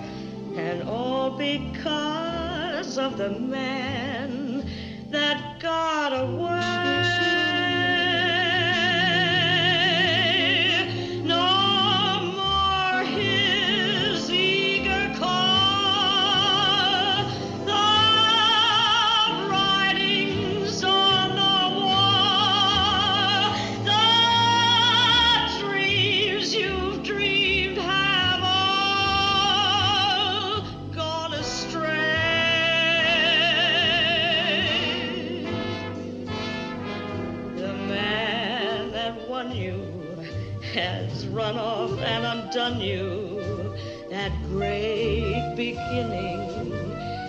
and 0.57 0.83
all 0.83 1.29
because 1.37 2.97
of 2.97 3.17
the 3.17 3.29
man 3.39 4.69
that 5.11 5.61
got 5.61 6.11
away. 6.11 7.04
has 40.73 41.27
run 41.27 41.57
off 41.57 41.91
and 41.99 42.25
undone 42.25 42.81
you. 42.81 43.75
That 44.09 44.31
great 44.49 45.53
beginning 45.55 46.81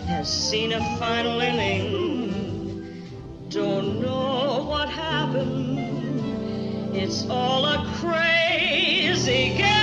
has 0.07 0.29
seen 0.29 0.73
a 0.73 0.81
final 0.99 1.41
inning. 1.41 3.03
Don't 3.49 4.01
know 4.01 4.65
what 4.69 4.89
happened. 4.89 5.79
It's 6.97 7.29
all 7.29 7.65
a 7.65 7.85
crazy 8.01 9.57
game. 9.57 9.76